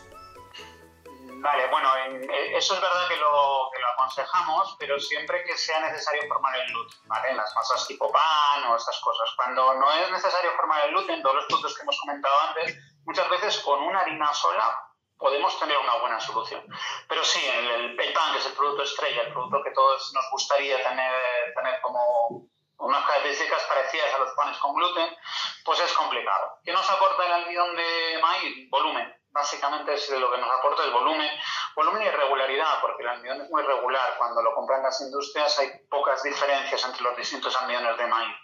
Vale, 1.45 1.67
bueno, 1.69 1.95
eh, 1.97 2.57
eso 2.57 2.75
es 2.75 2.81
verdad 2.81 3.07
que 3.07 3.17
lo, 3.17 3.71
aconsejamos, 3.95 4.77
pero 4.79 4.99
siempre 4.99 5.45
que 5.45 5.57
sea 5.57 5.79
necesario 5.81 6.23
formar 6.27 6.57
el 6.57 6.67
gluten, 6.69 6.99
¿vale? 7.07 7.35
Las 7.35 7.55
masas 7.55 7.87
tipo 7.87 8.11
pan 8.11 8.65
o 8.71 8.77
estas 8.77 8.99
cosas. 9.01 9.29
Cuando 9.37 9.75
no 9.75 9.93
es 9.93 10.11
necesario 10.11 10.51
formar 10.57 10.85
el 10.87 10.91
gluten, 10.93 11.23
todos 11.23 11.37
los 11.37 11.45
productos 11.47 11.77
que 11.77 11.83
hemos 11.83 12.01
comentado 12.01 12.35
antes, 12.49 12.77
muchas 13.05 13.29
veces 13.29 13.59
con 13.59 13.83
una 13.83 14.01
harina 14.01 14.33
sola 14.33 14.75
podemos 15.19 15.59
tener 15.61 15.77
una 15.77 15.97
buena 15.97 16.19
solución. 16.19 16.65
Pero 17.09 17.23
sí, 17.23 17.41
el, 17.47 17.99
el, 18.01 18.13
pan, 18.15 18.33
que 18.33 18.39
es 18.39 18.47
el 18.47 18.53
producto 18.53 18.83
estrella, 18.83 19.23
el 19.23 19.33
producto 19.33 19.63
que 19.63 19.71
todos 19.73 20.13
nos 20.15 20.25
gustaría 20.33 20.83
tener, 20.83 21.55
tener 21.55 21.81
como 21.83 22.49
unas 22.78 23.07
características 23.07 23.62
parecidas 23.64 24.14
a 24.14 24.19
los 24.19 24.31
panes 24.35 24.59
con 24.59 24.75
gluten, 24.75 25.16
pues 25.64 25.81
es 25.81 25.93
complicado. 25.93 26.59
¿Qué 26.64 26.73
nos 26.73 26.88
aporta 26.88 27.26
el 27.26 27.33
almidón 27.33 27.76
de 27.76 28.19
maíz? 28.21 28.71
Volumen. 28.71 29.14
Básicamente 29.31 29.95
es 29.95 30.11
lo 30.11 30.31
que 30.31 30.38
nos 30.38 30.50
aporta 30.50 30.85
el 30.85 30.93
volumen. 30.93 31.28
Volumen 31.75 32.02
y 32.02 32.11
regularidad, 32.11 32.81
porque 32.81 33.02
el 33.02 33.09
almidón 33.09 33.40
es 33.43 33.50
muy 33.50 33.62
regular. 33.62 34.14
Cuando 34.16 34.43
lo 34.43 34.54
compran 34.54 34.83
las 34.83 35.00
industrias 35.00 35.59
hay 35.59 35.71
pocas 35.90 36.23
diferencias 36.23 36.85
entre 36.85 37.02
los 37.02 37.16
distintos 37.16 37.57
almidones 37.57 37.97
de 37.99 38.07
maíz. 38.07 38.37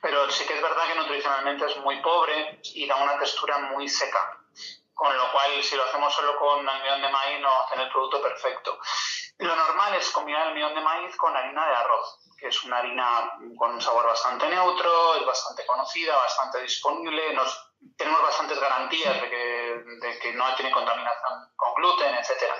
Pero 0.00 0.30
sí 0.30 0.46
que 0.46 0.54
es 0.54 0.62
verdad 0.62 0.86
que 0.86 0.94
nutricionalmente 0.94 1.66
es 1.66 1.76
muy 1.78 2.00
pobre 2.00 2.60
y 2.62 2.86
da 2.86 2.96
una 2.96 3.18
textura 3.18 3.58
muy 3.58 3.88
seca. 3.88 4.38
Con 4.94 5.14
lo 5.16 5.32
cual, 5.32 5.62
si 5.62 5.76
lo 5.76 5.84
hacemos 5.84 6.14
solo 6.14 6.38
con 6.38 6.66
almidón 6.68 7.02
de 7.02 7.08
maíz, 7.10 7.40
no 7.40 7.62
hacen 7.62 7.80
el 7.80 7.90
producto 7.90 8.22
perfecto. 8.22 8.78
Lo 9.38 9.54
normal 9.54 9.94
es 9.94 10.10
combinar 10.10 10.48
almidón 10.48 10.74
de 10.74 10.80
maíz 10.80 11.16
con 11.16 11.36
harina 11.36 11.66
de 11.66 11.74
arroz 11.74 12.26
que 12.38 12.48
es 12.48 12.64
una 12.64 12.78
harina 12.78 13.32
con 13.56 13.72
un 13.72 13.80
sabor 13.80 14.06
bastante 14.06 14.48
neutro, 14.48 15.16
es 15.16 15.26
bastante 15.26 15.64
conocida, 15.64 16.16
bastante 16.16 16.62
disponible, 16.62 17.32
nos, 17.32 17.72
tenemos 17.96 18.22
bastantes 18.22 18.60
garantías 18.60 19.20
de 19.20 19.30
que, 19.30 20.32
no 20.34 20.54
tiene 20.54 20.70
contaminación 20.70 21.50
con 21.56 21.74
gluten, 21.74 22.14
etc. 22.14 22.52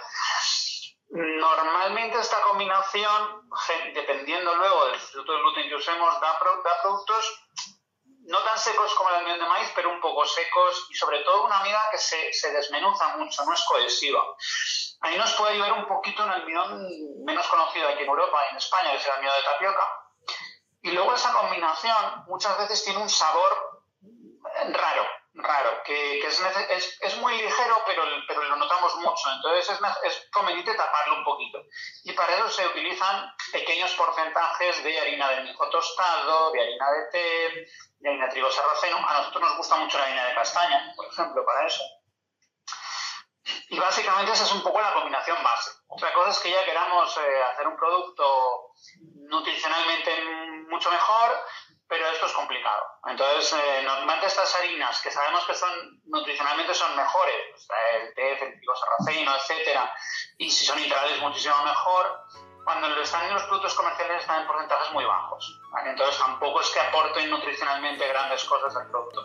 Normalmente 1.11 2.18
esta 2.18 2.40
combinación, 2.42 3.49
dependiendo 3.95 4.54
luego 4.54 4.87
del 4.87 4.99
sustituto 4.99 5.33
de 5.33 5.38
gluten 5.38 5.68
que 5.68 5.75
usemos, 5.75 6.21
da, 6.21 6.38
productos 6.38 7.42
no 8.28 8.40
tan 8.40 8.59
secos 8.59 8.92
como 8.95 9.11
el 9.11 9.16
almidón 9.16 9.40
de 9.40 9.49
maíz, 9.49 9.71
pero 9.75 9.90
un 9.90 10.00
poco 10.00 10.25
secos 10.26 10.88
y 10.90 10.95
sobre 10.95 11.21
todo 11.21 11.45
una 11.45 11.61
amiga 11.61 11.80
que 11.92 11.99
se, 11.99 12.33
se 12.33 12.50
desmenuza 12.52 13.16
mucho, 13.16 13.45
no 13.45 13.52
es 13.52 13.64
cohesiva. 13.64 14.25
Ahí 15.00 15.17
nos 15.19 15.33
puede 15.35 15.55
ayudar 15.55 15.73
un 15.73 15.87
poquito 15.87 16.25
un 16.25 16.31
almidón 16.31 16.88
menos 17.25 17.47
conocido 17.49 17.88
aquí 17.88 18.03
en 18.03 18.09
Europa 18.09 18.49
en 18.50 18.57
España, 18.57 18.91
que 18.91 18.97
es 18.97 19.07
el 19.07 19.12
almidón 19.12 19.37
de 19.37 19.43
tapioca. 19.43 20.07
Y 20.83 20.91
luego 20.93 21.15
esa 21.15 21.33
combinación 21.33 22.25
muchas 22.26 22.57
veces 22.59 22.85
tiene 22.85 23.00
un 23.00 23.11
sabor 23.11 23.83
raro, 24.69 25.07
raro, 25.35 25.83
que, 25.85 26.21
es, 26.21 26.41
es, 26.71 26.99
es, 27.00 27.17
muy 27.19 27.37
ligero, 27.37 27.76
pero, 27.85 28.05
lo 28.05 28.57
notamos 28.57 28.97
mucho. 28.97 29.31
Entonces 29.35 29.69
es, 29.69 29.81
es, 30.05 30.29
conveniente 30.33 30.75
taparlo 30.75 31.19
un 31.19 31.25
poquito. 31.25 31.59
Y 32.05 32.12
para 32.12 32.35
eso 32.37 32.49
se 32.49 32.67
utilizan 32.67 33.33
pequeños 33.53 33.93
porcentajes 33.95 34.83
de 34.83 35.00
harina 35.00 35.31
de 35.31 35.43
mijo 35.43 35.69
tostado, 35.71 36.53
de 36.53 36.61
harina 36.61 36.91
de 36.93 37.11
té, 37.11 37.67
de 37.99 38.09
harina 38.09 38.26
de 38.26 38.31
trigo 38.31 38.50
sarraceno. 38.50 38.97
A 38.97 39.19
nosotros 39.19 39.43
nos 39.43 39.57
gusta 39.57 39.76
mucho 39.76 39.99
la 39.99 40.05
harina 40.05 40.26
de 40.26 40.35
castaña, 40.35 40.93
por 40.97 41.07
ejemplo, 41.07 41.45
para 41.45 41.67
eso. 41.67 41.83
Y 43.68 43.78
básicamente 43.78 44.32
esa 44.32 44.44
es 44.44 44.52
un 44.52 44.62
poco 44.62 44.80
la 44.80 44.92
combinación 44.92 45.42
base. 45.42 45.70
Otra 45.88 46.12
cosa 46.12 46.30
es 46.30 46.38
que 46.38 46.50
ya 46.50 46.64
queramos 46.64 47.16
eh, 47.18 47.42
hacer 47.52 47.66
un 47.66 47.76
producto 47.76 48.73
nutricionalmente 49.28 50.23
mucho 50.68 50.90
mejor, 50.90 51.44
pero 51.88 52.06
esto 52.08 52.26
es 52.26 52.32
complicado. 52.32 52.82
Entonces, 53.06 53.52
eh, 53.52 53.82
normalmente 53.85 54.26
estas 54.26 54.54
harinas 54.56 55.00
que 55.00 55.11
sabemos 55.11 55.44
que 55.46 55.54
son 55.54 56.00
nutricionalmente 56.06 56.75
son 56.75 56.96
mejores, 56.96 57.37
pues, 57.50 57.68
el 57.94 58.14
TF, 58.14 58.42
el 58.42 58.56
trigo 58.58 58.75
sarraceno, 58.75 59.35
etcétera, 59.37 59.94
y 60.38 60.50
si 60.50 60.64
son 60.64 60.78
integrales 60.78 61.20
muchísimo 61.20 61.56
mejor, 61.64 62.25
cuando 62.64 62.88
están 63.00 63.25
en 63.28 63.35
los 63.35 63.44
productos 63.44 63.75
comerciales 63.75 64.23
están 64.23 64.40
en 64.40 64.46
porcentajes 64.49 64.92
muy 64.92 65.04
bajos. 65.04 65.61
Entonces 65.85 66.18
tampoco 66.18 66.61
es 66.61 66.70
que 66.70 66.80
aporten 66.80 67.30
nutricionalmente 67.30 68.08
grandes 68.08 68.44
cosas 68.44 68.75
al 68.75 68.90
producto. 68.90 69.23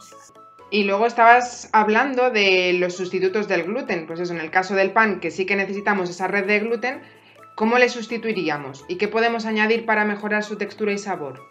Y 0.71 0.85
luego 0.85 1.05
estabas 1.05 1.69
hablando 1.73 2.29
de 2.29 2.71
los 2.79 2.95
sustitutos 2.95 3.49
del 3.49 3.63
gluten. 3.63 4.07
Pues 4.07 4.21
eso, 4.21 4.31
en 4.31 4.39
el 4.39 4.49
caso 4.49 4.73
del 4.73 4.93
pan, 4.93 5.19
que 5.19 5.29
sí 5.29 5.45
que 5.45 5.57
necesitamos 5.57 6.09
esa 6.09 6.29
red 6.29 6.47
de 6.47 6.59
gluten, 6.59 7.03
¿cómo 7.55 7.77
le 7.77 7.89
sustituiríamos? 7.89 8.85
¿Y 8.87 8.97
qué 8.97 9.09
podemos 9.09 9.45
añadir 9.45 9.85
para 9.85 10.05
mejorar 10.05 10.45
su 10.45 10.57
textura 10.57 10.93
y 10.93 10.97
sabor? 10.97 11.45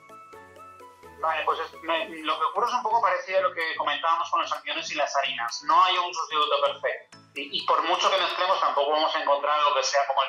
Vale, 1.21 1.43
pues 1.45 1.59
lo 1.83 2.39
que 2.39 2.45
ocurre 2.47 2.67
es 2.69 2.73
un 2.73 2.83
poco 2.83 3.03
parecido 3.03 3.41
a 3.41 3.43
lo 3.43 3.53
que 3.53 3.77
comentábamos 3.77 4.31
con 4.31 4.41
los 4.41 4.51
campeones 4.51 4.91
y 4.91 4.95
las 4.95 5.15
harinas. 5.15 5.65
No 5.67 5.85
hay 5.85 5.99
un 5.99 6.15
sustituto 6.15 6.57
perfecto. 6.65 7.19
Y, 7.35 7.67
por 7.67 7.87
mucho 7.87 8.11
que 8.11 8.17
mezclemos, 8.17 8.59
tampoco 8.59 8.91
vamos 8.91 9.15
a 9.15 9.21
encontrar 9.21 9.61
lo 9.69 9.77
que 9.77 9.83
sea 9.83 10.01
como 10.09 10.23
el 10.23 10.29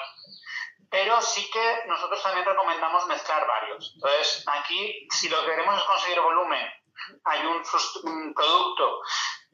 pero 0.92 1.22
sí 1.22 1.50
que 1.50 1.88
nosotros 1.88 2.22
también 2.22 2.46
recomendamos 2.46 3.08
mezclar 3.08 3.48
varios. 3.48 3.94
Entonces, 3.96 4.44
aquí, 4.46 5.08
si 5.12 5.30
lo 5.30 5.40
que 5.40 5.52
queremos 5.52 5.78
es 5.78 5.84
conseguir 5.86 6.20
volumen 6.20 6.81
hay 7.26 7.46
un, 7.46 8.34
producto 8.34 9.02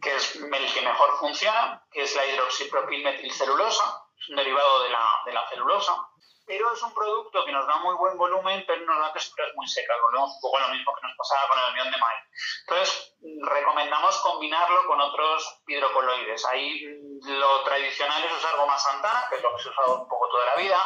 que 0.02 0.16
es 0.16 0.36
el 0.36 0.74
que 0.74 0.82
mejor 0.82 1.18
funciona, 1.20 1.84
que 1.92 2.04
es 2.04 2.16
la 2.16 2.26
hidroxipropilmetilcelulosa, 2.26 4.04
es 4.20 4.30
un 4.30 4.36
derivado 4.36 4.84
de 4.84 4.90
la, 4.90 5.22
de 5.26 5.34
la 5.34 5.48
celulosa, 5.50 6.08
pero 6.48 6.72
es 6.72 6.82
un 6.82 6.94
producto 6.94 7.44
que 7.46 7.52
nos 7.52 7.68
da 7.68 7.76
muy 7.78 7.94
buen 7.96 8.18
volumen, 8.18 8.64
pero 8.66 8.86
nos 8.86 9.00
da 9.00 9.12
texturas 9.12 9.52
muy 9.56 9.68
secas. 9.68 9.98
Volvemos 10.02 10.34
un 10.34 10.42
poco 10.42 10.60
lo 10.60 10.70
mismo 10.70 10.96
que 10.96 11.06
nos 11.06 11.18
pasaba 11.18 11.50
con 11.50 11.60
el 11.60 11.66
almidón 11.66 11.92
de 11.92 11.98
maíz. 11.98 12.24
Entonces, 12.62 13.16
recomendamos 13.42 14.18
combinarlo 14.22 14.88
con 14.88 15.02
otros 15.02 15.62
hidrocoloides. 15.68 16.46
Ahí 16.46 16.86
lo 17.26 17.64
tradicional 17.64 18.24
es 18.24 18.32
usar 18.32 18.56
goma 18.56 18.78
santana, 18.80 19.28
que 19.30 19.36
es 19.36 19.44
lo 19.44 19.54
que 19.56 19.62
se 19.62 19.68
ha 19.68 19.72
usado 19.74 20.02
un 20.04 20.08
poco 20.08 20.30
toda 20.30 20.46
la 20.46 20.56
vida. 20.56 20.82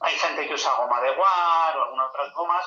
Hay 0.00 0.14
gente 0.18 0.46
que 0.46 0.54
usa 0.54 0.74
goma 0.74 1.00
de 1.00 1.14
guar 1.14 1.78
o 1.78 1.84
algunas 1.84 2.10
otras 2.10 2.32
gomas. 2.34 2.66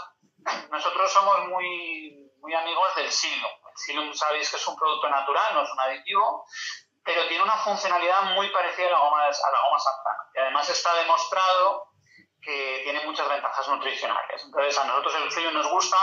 Nosotros 0.72 1.12
somos 1.14 1.48
muy 1.48 2.21
muy 2.42 2.54
amigos 2.54 2.96
del 2.96 3.12
Silum. 3.12 3.52
El 3.70 3.78
Silum 3.78 4.14
sabéis 4.14 4.50
que 4.50 4.58
es 4.58 4.68
un 4.68 4.76
producto 4.76 5.10
natural, 5.10 5.54
no 5.54 5.64
es 5.64 5.72
un 5.72 5.80
aditivo, 5.80 6.46
pero 7.04 7.28
tiene 7.28 7.44
una 7.44 7.58
funcionalidad 7.58 8.34
muy 8.36 8.50
parecida 8.50 8.88
a 8.88 8.92
la 8.92 9.00
goma, 9.00 9.24
a 9.24 9.30
la 9.30 9.62
goma 9.66 9.80
santana. 9.80 10.30
Y 10.36 10.40
además 10.40 10.70
está 10.70 10.94
demostrado 10.96 11.88
que 12.42 12.82
tiene 12.84 13.06
muchas 13.06 13.30
ventajas 13.30 13.68
nutricionales. 13.68 14.44
Entonces 14.44 14.78
a 14.78 14.84
nosotros 14.86 15.14
el 15.16 15.32
Silum 15.32 15.54
nos 15.54 15.70
gusta 15.70 15.98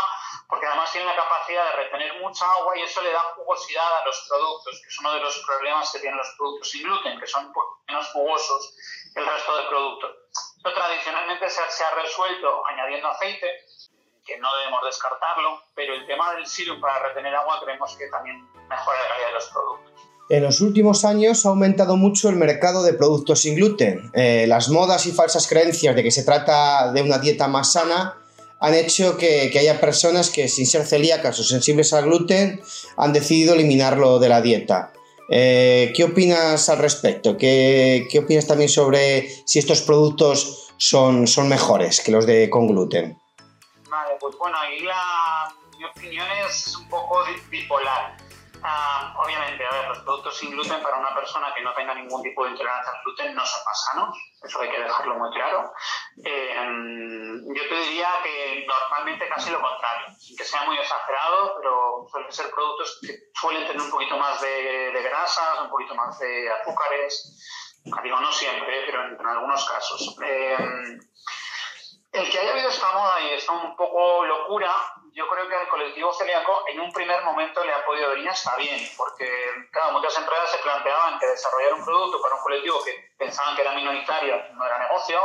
porque 0.48 0.66
además 0.66 0.90
tiene 0.92 1.06
la 1.06 1.16
capacidad 1.16 1.64
de 1.64 1.72
retener 1.72 2.20
mucha 2.20 2.50
agua 2.52 2.78
y 2.78 2.82
eso 2.82 3.02
le 3.02 3.12
da 3.12 3.20
jugosidad 3.34 4.00
a 4.00 4.04
los 4.06 4.24
productos, 4.28 4.80
que 4.80 4.88
es 4.88 4.98
uno 5.00 5.12
de 5.12 5.20
los 5.20 5.38
problemas 5.44 5.92
que 5.92 5.98
tienen 5.98 6.16
los 6.16 6.34
productos 6.38 6.70
sin 6.70 6.84
gluten, 6.84 7.20
que 7.20 7.26
son 7.26 7.52
menos 7.86 8.08
jugosos 8.12 8.74
que 9.12 9.20
el 9.20 9.26
resto 9.26 9.56
del 9.56 9.66
producto. 9.66 10.14
Esto 10.56 10.74
tradicionalmente 10.74 11.50
se 11.50 11.84
ha 11.84 11.90
resuelto 11.90 12.66
añadiendo 12.66 13.08
aceite, 13.08 13.66
que 14.28 14.38
no 14.38 14.48
debemos 14.58 14.80
descartarlo, 14.84 15.62
pero 15.74 15.94
el 15.94 16.06
tema 16.06 16.34
del 16.34 16.46
sirum 16.46 16.80
para 16.80 17.08
retener 17.08 17.34
agua 17.34 17.58
creemos 17.64 17.96
que 17.96 18.06
también 18.08 18.36
mejora 18.68 18.98
la 19.02 19.08
calidad 19.08 19.28
de 19.28 19.34
los 19.34 19.48
productos. 19.48 19.88
En 20.30 20.42
los 20.42 20.60
últimos 20.60 21.06
años 21.06 21.46
ha 21.46 21.48
aumentado 21.48 21.96
mucho 21.96 22.28
el 22.28 22.36
mercado 22.36 22.82
de 22.82 22.92
productos 22.92 23.40
sin 23.40 23.54
gluten. 23.54 24.10
Eh, 24.12 24.44
las 24.46 24.68
modas 24.68 25.06
y 25.06 25.12
falsas 25.12 25.46
creencias 25.48 25.96
de 25.96 26.02
que 26.02 26.10
se 26.10 26.22
trata 26.22 26.92
de 26.92 27.00
una 27.00 27.18
dieta 27.18 27.48
más 27.48 27.72
sana 27.72 28.18
han 28.60 28.74
hecho 28.74 29.16
que, 29.16 29.50
haya 29.58 29.80
personas 29.80 30.28
que 30.28 30.48
sin 30.48 30.66
ser 30.66 30.84
celíacas 30.84 31.38
o 31.38 31.44
sensibles 31.44 31.94
al 31.94 32.04
gluten 32.04 32.60
han 32.98 33.14
decidido 33.14 33.54
eliminarlo 33.54 34.18
de 34.18 34.28
la 34.28 34.42
dieta. 34.42 34.92
Eh, 35.30 35.92
¿Qué 35.96 36.04
opinas 36.04 36.68
al 36.68 36.78
respecto? 36.78 37.38
¿Qué, 37.38 38.06
¿Qué, 38.10 38.18
opinas 38.18 38.46
también 38.46 38.68
sobre 38.68 39.30
si 39.46 39.58
estos 39.58 39.80
productos 39.80 40.72
son, 40.76 41.26
son 41.26 41.48
mejores 41.48 42.00
que 42.00 42.12
los 42.12 42.26
de 42.26 42.50
con 42.50 42.66
gluten? 42.66 43.18
Pues 44.28 44.38
bueno, 44.40 44.58
ahí 44.58 44.80
la, 44.80 45.48
mi 45.78 45.84
opinión 45.86 46.26
es 46.44 46.76
un 46.76 46.86
poco 46.90 47.24
bipolar. 47.48 48.14
Ah, 48.62 49.14
obviamente, 49.24 49.64
a 49.64 49.70
ver, 49.70 49.88
los 49.88 49.98
productos 50.00 50.36
sin 50.36 50.50
gluten 50.50 50.82
para 50.82 50.98
una 50.98 51.14
persona 51.14 51.54
que 51.54 51.62
no 51.62 51.72
tenga 51.72 51.94
ningún 51.94 52.22
tipo 52.22 52.44
de 52.44 52.50
intolerancia 52.50 52.92
al 52.92 53.02
gluten 53.04 53.34
no 53.34 53.46
son 53.46 53.64
más 53.64 53.84
sanos, 53.86 54.18
eso 54.42 54.60
hay 54.60 54.68
que 54.68 54.82
dejarlo 54.82 55.14
muy 55.14 55.30
claro. 55.30 55.72
Eh, 56.22 56.54
yo 57.54 57.68
te 57.70 57.74
diría 57.74 58.08
que 58.22 58.66
normalmente 58.68 59.28
casi 59.30 59.50
lo 59.50 59.62
contrario, 59.62 60.08
sin 60.18 60.36
que 60.36 60.44
sea 60.44 60.64
muy 60.64 60.76
exagerado, 60.76 61.54
pero 61.56 62.06
suelen 62.10 62.32
ser 62.32 62.50
productos 62.50 62.98
que 63.00 63.14
suelen 63.32 63.66
tener 63.66 63.80
un 63.80 63.90
poquito 63.90 64.18
más 64.18 64.42
de, 64.42 64.90
grasas, 65.04 65.60
un 65.62 65.70
poquito 65.70 65.94
más 65.94 66.18
de 66.18 66.50
azúcares. 66.50 67.80
Digo, 68.02 68.20
no 68.20 68.30
siempre, 68.30 68.82
pero 68.84 69.06
en, 69.06 69.26
algunos 69.26 69.64
casos. 69.64 70.16
Eh, 70.22 70.98
el 72.12 72.30
que 72.30 72.38
haya 72.38 72.52
habido 72.52 72.70
esta 72.70 72.90
moda 72.92 73.20
y 73.20 73.34
esta 73.34 73.52
un 73.52 73.76
poco 73.76 74.24
locura, 74.24 74.72
yo 75.12 75.26
creo 75.28 75.48
que 75.48 75.54
al 75.54 75.68
colectivo 75.68 76.12
celíaco 76.12 76.64
en 76.68 76.80
un 76.80 76.92
primer 76.92 77.22
momento 77.22 77.62
le 77.64 77.72
ha 77.72 77.84
podido 77.84 78.10
venir 78.10 78.28
hasta 78.28 78.56
bien, 78.56 78.88
porque 78.96 79.28
claro, 79.72 79.92
muchas 79.92 80.16
empresas 80.16 80.50
se 80.50 80.58
planteaban 80.58 81.18
que 81.18 81.26
desarrollar 81.26 81.74
un 81.74 81.84
producto 81.84 82.22
para 82.22 82.36
un 82.36 82.42
colectivo 82.42 82.82
que 82.84 83.10
pensaban 83.18 83.54
que 83.56 83.62
era 83.62 83.72
minoritario 83.72 84.42
no 84.54 84.64
era 84.64 84.78
negocio, 84.78 85.20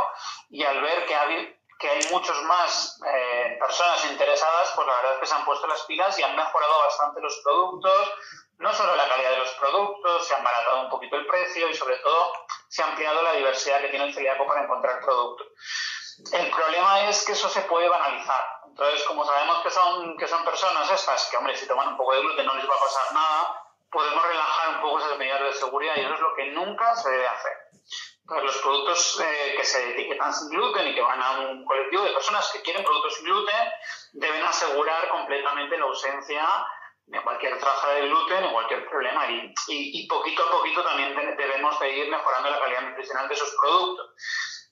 y 0.50 0.62
al 0.64 0.80
ver 0.82 1.06
que 1.06 1.14
hay, 1.14 1.60
que 1.78 2.08
muchos 2.10 2.42
más 2.44 3.00
eh, 3.06 3.56
personas 3.58 4.04
interesadas, 4.10 4.72
pues 4.74 4.86
la 4.86 4.96
verdad 4.96 5.14
es 5.14 5.20
que 5.20 5.26
se 5.26 5.34
han 5.34 5.44
puesto 5.44 5.66
las 5.66 5.82
pilas 5.82 6.18
y 6.18 6.22
han 6.22 6.36
mejorado 6.36 6.78
bastante 6.80 7.20
los 7.20 7.40
productos, 7.42 8.12
no 8.58 8.72
solo 8.72 8.94
la 8.94 9.08
calidad 9.08 9.30
de 9.30 9.38
los 9.38 9.50
productos, 9.54 10.26
se 10.26 10.34
han 10.34 10.44
baratado 10.44 10.82
un 10.82 10.90
poquito 10.90 11.16
el 11.16 11.26
precio 11.26 11.68
y 11.68 11.74
sobre 11.74 11.96
todo 11.98 12.32
se 12.68 12.82
ha 12.82 12.86
ampliado 12.86 13.22
la 13.22 13.32
diversidad 13.32 13.80
que 13.80 13.88
tiene 13.88 14.06
el 14.06 14.14
celíaco 14.14 14.46
para 14.46 14.62
encontrar 14.62 15.00
productos. 15.00 15.46
El 16.32 16.50
problema 16.50 17.08
es 17.08 17.24
que 17.24 17.32
eso 17.32 17.48
se 17.48 17.62
puede 17.62 17.88
banalizar. 17.88 18.44
Entonces, 18.66 19.04
como 19.04 19.24
sabemos 19.24 19.62
que 19.62 19.70
son, 19.70 20.16
que 20.16 20.26
son 20.26 20.44
personas 20.44 20.90
estas, 20.90 21.28
que 21.30 21.36
hombre, 21.36 21.56
si 21.56 21.66
toman 21.66 21.88
un 21.88 21.96
poco 21.96 22.14
de 22.14 22.20
gluten 22.20 22.46
no 22.46 22.54
les 22.54 22.68
va 22.68 22.74
a 22.74 22.80
pasar 22.80 23.12
nada, 23.12 23.64
podemos 23.90 24.26
relajar 24.26 24.76
un 24.76 24.80
poco 24.80 24.98
esas 24.98 25.18
medidas 25.18 25.40
de 25.40 25.52
seguridad 25.52 25.94
y 25.96 26.00
eso 26.00 26.14
es 26.14 26.20
lo 26.20 26.34
que 26.34 26.46
nunca 26.50 26.96
se 26.96 27.10
debe 27.10 27.26
hacer. 27.28 27.52
Entonces, 28.22 28.44
los 28.44 28.56
productos 28.62 29.20
eh, 29.20 29.54
que 29.56 29.64
se 29.64 29.90
etiquetan 29.90 30.32
sin 30.32 30.48
gluten 30.48 30.88
y 30.88 30.94
que 30.94 31.02
van 31.02 31.22
a 31.22 31.40
un 31.40 31.64
colectivo 31.64 32.02
de 32.04 32.12
personas 32.12 32.50
que 32.52 32.62
quieren 32.62 32.82
productos 32.82 33.16
sin 33.16 33.24
gluten 33.26 33.72
deben 34.12 34.42
asegurar 34.44 35.08
completamente 35.08 35.76
la 35.76 35.84
ausencia 35.84 36.46
de 37.06 37.22
cualquier 37.22 37.58
traza 37.58 37.88
de 37.90 38.08
gluten 38.08 38.44
o 38.44 38.52
cualquier 38.52 38.88
problema 38.88 39.30
y, 39.30 39.52
y, 39.68 40.06
poquito 40.08 40.42
a 40.42 40.50
poquito 40.50 40.82
también 40.82 41.14
debemos 41.36 41.78
de 41.78 41.90
ir 41.90 42.10
mejorando 42.10 42.50
la 42.50 42.58
calidad 42.58 42.80
nutricional 42.80 43.28
de 43.28 43.34
esos 43.34 43.54
productos. 43.60 44.10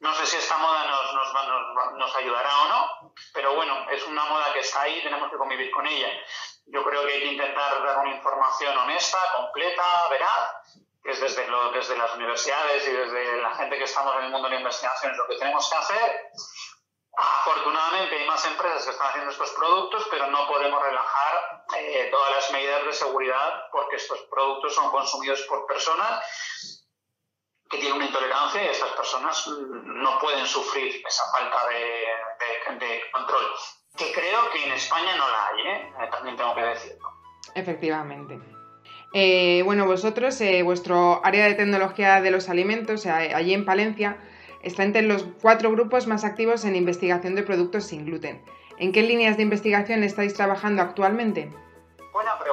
No 0.02 0.12
sé 0.16 0.26
si 0.26 0.36
esta 0.36 0.56
moda 0.56 0.84
nos, 0.84 1.14
nos, 1.14 1.92
nos, 1.94 2.16
ayudará 2.16 2.62
o 2.62 2.68
no, 2.68 3.14
pero 3.32 3.54
bueno, 3.54 3.88
es 3.88 4.04
una 4.04 4.24
moda 4.24 4.52
que 4.52 4.58
está 4.58 4.80
ahí 4.80 5.00
tenemos 5.00 5.30
que 5.30 5.36
convivir 5.36 5.70
con 5.70 5.86
ella. 5.86 6.08
Yo 6.66 6.82
creo 6.82 7.06
que 7.06 7.12
hay 7.12 7.20
que 7.20 7.32
intentar 7.34 7.80
dar 7.84 7.98
una 7.98 8.10
información 8.10 8.76
honesta, 8.78 9.18
completa, 9.36 10.08
veraz, 10.10 10.56
que 11.04 11.12
es 11.12 11.20
desde, 11.20 11.46
lo, 11.46 11.70
desde 11.70 11.96
las 11.96 12.12
universidades 12.16 12.84
y 12.88 12.90
desde 12.90 13.42
la 13.42 13.54
gente 13.54 13.78
que 13.78 13.84
estamos 13.84 14.16
en 14.16 14.24
el 14.24 14.30
mundo 14.32 14.48
de 14.48 14.54
la 14.54 14.60
investigación, 14.60 15.12
es 15.12 15.18
lo 15.18 15.28
que 15.28 15.36
tenemos 15.36 15.70
que 15.70 15.76
hacer. 15.76 16.30
Afortunadamente 17.16 18.16
hay 18.16 18.26
más 18.26 18.44
empresas 18.46 18.84
que 18.84 18.90
están 18.90 19.06
haciendo 19.06 19.30
estos 19.30 19.50
productos, 19.52 20.08
pero 20.10 20.26
no 20.26 20.48
podemos 20.48 20.82
relajar 20.82 21.64
eh, 21.76 22.08
todas 22.10 22.32
las 22.34 22.50
medidas 22.50 22.84
de 22.86 22.92
seguridad 22.92 23.66
porque 23.70 23.96
estos 23.96 24.18
productos 24.22 24.74
son 24.74 24.90
consumidos 24.90 25.42
por 25.42 25.64
personas 25.66 26.26
que 27.72 27.78
tienen 27.78 27.96
una 27.96 28.06
intolerancia 28.06 28.62
y 28.62 28.66
estas 28.66 28.90
personas 28.90 29.48
no 29.48 30.18
pueden 30.20 30.46
sufrir 30.46 31.02
esa 31.08 31.22
falta 31.32 31.56
de, 31.68 33.00
control, 33.10 33.44
que 33.96 34.12
creo 34.12 34.50
que 34.52 34.66
en 34.66 34.72
España 34.72 35.16
no 35.16 35.26
la 35.28 35.46
hay, 35.46 35.66
¿eh? 35.66 35.92
Eh, 36.02 36.08
también 36.10 36.36
tengo 36.36 36.54
que 36.54 36.62
decirlo. 36.62 37.08
Efectivamente. 37.54 38.38
Eh, 39.14 39.62
bueno, 39.64 39.86
vosotros, 39.86 40.38
vuestro 40.64 41.24
área 41.24 41.46
de 41.46 41.54
tecnología 41.54 42.20
de 42.20 42.30
los 42.30 42.48
alimentos, 42.50 43.06
allí 43.06 43.54
en 43.54 43.64
Palencia, 43.64 44.18
está 44.62 44.82
entre 44.84 45.02
los 45.02 45.24
cuatro 45.40 45.70
grupos 45.70 46.06
más 46.06 46.24
activos 46.24 46.64
en 46.64 46.76
investigación 46.76 47.34
de 47.34 47.42
productos 47.42 47.84
sin 47.84 48.04
gluten. 48.04 48.44
¿En 48.78 48.92
qué 48.92 49.02
líneas 49.02 49.36
de 49.36 49.44
investigación 49.44 50.02
estáis 50.02 50.34
trabajando 50.34 50.82
actualmente? 50.82 51.50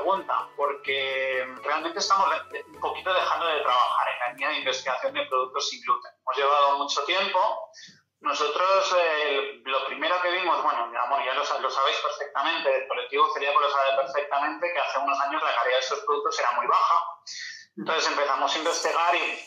Pregunta, 0.09 0.49
porque 0.57 1.45
realmente 1.61 1.99
estamos 1.99 2.27
un 2.73 2.79
poquito 2.79 3.13
dejando 3.13 3.45
de 3.45 3.61
trabajar 3.61 4.07
en 4.07 4.19
la 4.19 4.27
línea 4.33 4.49
de 4.49 4.57
investigación 4.57 5.13
de 5.13 5.25
productos 5.27 5.69
sin 5.69 5.83
gluten. 5.83 6.11
Hemos 6.25 6.35
llevado 6.35 6.77
mucho 6.79 7.03
tiempo. 7.03 7.69
Nosotros 8.21 8.95
eh, 8.97 9.61
lo 9.63 9.85
primero 9.85 10.19
que 10.23 10.31
vimos, 10.31 10.63
bueno, 10.63 10.91
ya 10.91 11.33
lo, 11.35 11.45
sabéis 11.45 11.97
perfectamente, 11.97 12.75
el 12.75 12.87
colectivo 12.87 13.31
celíaco 13.35 13.59
lo 13.59 13.69
sabe 13.69 13.97
perfectamente, 13.97 14.73
que 14.73 14.79
hace 14.79 14.97
unos 14.97 15.19
años 15.19 15.43
la 15.43 15.55
calidad 15.55 15.75
de 15.75 15.79
estos 15.79 15.99
productos 15.99 16.39
era 16.39 16.51
muy 16.53 16.65
baja. 16.65 17.05
Entonces 17.77 18.09
empezamos 18.09 18.55
a 18.55 18.57
investigar 18.57 19.15
y 19.15 19.39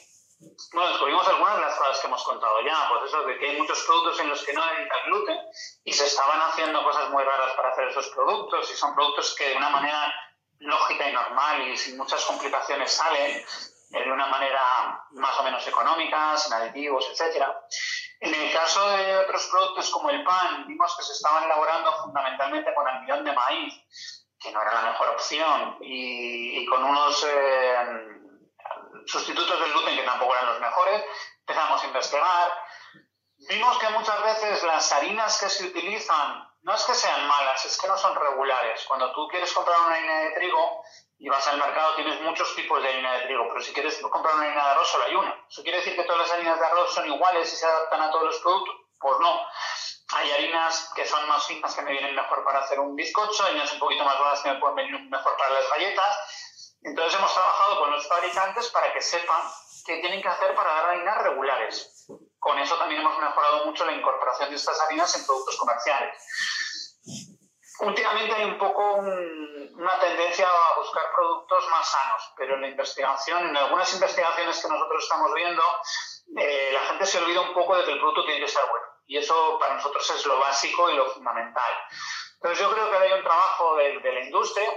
bueno, 0.74 0.90
descubrimos 0.90 1.26
algunas 1.26 1.56
de 1.56 1.62
las 1.62 1.76
cosas 1.76 1.98
que 1.98 2.06
hemos 2.06 2.22
contado 2.22 2.60
ya, 2.62 2.88
pues 2.88 3.10
eso 3.10 3.24
de 3.24 3.36
que 3.36 3.50
hay 3.50 3.58
muchos 3.58 3.82
productos 3.82 4.20
en 4.20 4.28
los 4.28 4.44
que 4.44 4.52
no 4.52 4.62
hay 4.62 4.88
gluten 5.06 5.38
y 5.82 5.92
se 5.92 6.06
estaban 6.06 6.40
haciendo 6.40 6.84
cosas 6.84 7.10
muy 7.10 7.24
raras 7.24 7.52
para 7.56 7.70
hacer 7.70 7.88
esos 7.88 8.08
productos 8.10 8.70
y 8.70 8.76
son 8.76 8.94
productos 8.94 9.34
que 9.34 9.48
de 9.48 9.56
una 9.56 9.70
manera 9.70 10.14
lógica 10.62 11.08
y 11.08 11.12
normal 11.12 11.68
y 11.68 11.76
sin 11.76 11.96
muchas 11.96 12.24
complicaciones 12.24 12.92
salen 12.92 13.44
de 13.90 14.10
una 14.10 14.26
manera 14.26 15.04
más 15.12 15.38
o 15.38 15.42
menos 15.42 15.66
económica, 15.66 16.36
sin 16.36 16.52
aditivos, 16.54 17.06
etc. 17.10 17.44
En 18.20 18.34
el 18.34 18.52
caso 18.52 18.88
de 18.90 19.16
otros 19.18 19.46
productos 19.48 19.90
como 19.90 20.10
el 20.10 20.24
pan, 20.24 20.66
vimos 20.66 20.96
que 20.96 21.02
se 21.02 21.12
estaban 21.12 21.44
elaborando 21.44 21.92
fundamentalmente 22.02 22.74
con 22.74 22.88
almidón 22.88 23.24
de 23.24 23.32
maíz, 23.32 23.74
que 24.40 24.50
no 24.50 24.62
era 24.62 24.74
la 24.74 24.92
mejor 24.92 25.08
opción, 25.10 25.78
y, 25.82 26.64
con 26.66 26.82
unos... 26.84 27.24
Eh, 27.24 28.12
sustitutos 29.06 29.60
del 29.60 29.72
gluten 29.72 29.96
que 29.96 30.02
tampoco 30.02 30.34
eran 30.34 30.46
los 30.46 30.60
mejores, 30.60 31.04
empezamos 31.40 31.82
a 31.82 31.86
investigar. 31.86 32.52
Vimos 33.48 33.78
que 33.78 33.88
muchas 33.90 34.22
veces 34.22 34.62
las 34.62 34.92
harinas 34.92 35.40
que 35.40 35.48
se 35.48 35.66
utilizan 35.66 36.48
no 36.62 36.74
es 36.74 36.84
que 36.84 36.94
sean 36.94 37.26
malas, 37.26 37.64
es 37.64 37.80
que 37.80 37.88
no 37.88 37.96
son 37.98 38.14
regulares. 38.14 38.84
Cuando 38.86 39.12
tú 39.12 39.28
quieres 39.28 39.52
comprar 39.52 39.78
una 39.80 39.94
harina 39.94 40.20
de 40.20 40.30
trigo 40.32 40.82
y 41.18 41.28
vas 41.28 41.46
al 41.48 41.58
mercado 41.58 41.94
tienes 41.94 42.20
muchos 42.20 42.54
tipos 42.54 42.82
de 42.82 42.88
harina 42.88 43.12
de 43.14 43.26
trigo, 43.26 43.48
pero 43.48 43.60
si 43.60 43.72
quieres 43.72 44.00
comprar 44.00 44.34
una 44.34 44.44
harina 44.44 44.64
de 44.64 44.70
arroz 44.70 44.88
solo 44.88 45.04
hay 45.04 45.14
una. 45.14 45.44
¿Eso 45.48 45.62
quiere 45.62 45.78
decir 45.78 45.96
que 45.96 46.04
todas 46.04 46.22
las 46.22 46.32
harinas 46.32 46.58
de 46.58 46.66
arroz 46.66 46.94
son 46.94 47.06
iguales 47.06 47.52
y 47.52 47.56
se 47.56 47.66
adaptan 47.66 48.02
a 48.02 48.10
todos 48.10 48.24
los 48.24 48.38
productos? 48.40 48.74
Pues 48.98 49.18
no. 49.20 49.40
Hay 50.14 50.30
harinas 50.30 50.92
que 50.94 51.06
son 51.06 51.26
más 51.28 51.46
finas 51.46 51.74
que 51.74 51.82
me 51.82 51.92
vienen 51.92 52.14
mejor 52.14 52.44
para 52.44 52.60
hacer 52.60 52.78
un 52.78 52.94
bizcocho, 52.94 53.44
harinas 53.44 53.72
un 53.72 53.78
poquito 53.78 54.04
más 54.04 54.18
bajas 54.18 54.42
que 54.42 54.52
me 54.52 54.60
pueden 54.60 54.76
venir 54.76 55.00
mejor 55.10 55.36
para 55.36 55.54
las 55.54 55.68
galletas 55.70 56.18
entonces 56.84 57.18
hemos 57.18 57.32
trabajado 57.32 57.80
con 57.80 57.90
los 57.92 58.08
fabricantes 58.08 58.68
para 58.70 58.92
que 58.92 59.00
sepan 59.00 59.42
qué 59.86 59.98
tienen 59.98 60.20
que 60.20 60.28
hacer 60.28 60.54
para 60.54 60.74
dar 60.74 60.90
harinas 60.90 61.22
regulares. 61.22 62.06
Con 62.42 62.58
eso 62.58 62.76
también 62.76 63.00
hemos 63.02 63.16
mejorado 63.20 63.66
mucho 63.66 63.84
la 63.84 63.92
incorporación 63.92 64.50
de 64.50 64.56
estas 64.56 64.80
harinas 64.80 65.16
en 65.16 65.24
productos 65.24 65.56
comerciales. 65.56 66.98
Últimamente 67.78 68.34
hay 68.34 68.46
un 68.46 68.58
poco 68.58 68.96
una 68.96 70.00
tendencia 70.00 70.48
a 70.48 70.76
buscar 70.76 71.04
productos 71.14 71.68
más 71.68 71.88
sanos, 71.88 72.32
pero 72.36 72.56
en 72.56 72.62
la 72.62 72.68
investigación, 72.68 73.48
en 73.48 73.56
algunas 73.56 73.94
investigaciones 73.94 74.60
que 74.60 74.68
nosotros 74.68 75.04
estamos 75.04 75.32
viendo, 75.34 75.62
eh, 76.36 76.70
la 76.72 76.80
gente 76.80 77.06
se 77.06 77.18
olvida 77.18 77.42
un 77.42 77.54
poco 77.54 77.76
de 77.76 77.84
que 77.84 77.92
el 77.92 78.00
producto 78.00 78.24
tiene 78.24 78.40
que 78.40 78.48
ser 78.48 78.64
bueno. 78.68 78.86
Y 79.06 79.18
eso 79.18 79.56
para 79.60 79.76
nosotros 79.76 80.10
es 80.10 80.26
lo 80.26 80.40
básico 80.40 80.90
y 80.90 80.96
lo 80.96 81.06
fundamental. 81.10 81.72
Entonces 82.34 82.58
yo 82.58 82.72
creo 82.72 82.90
que 82.90 82.96
hay 82.96 83.12
un 83.12 83.22
trabajo 83.22 83.76
de, 83.76 84.00
de 84.00 84.12
la 84.14 84.24
industria 84.24 84.68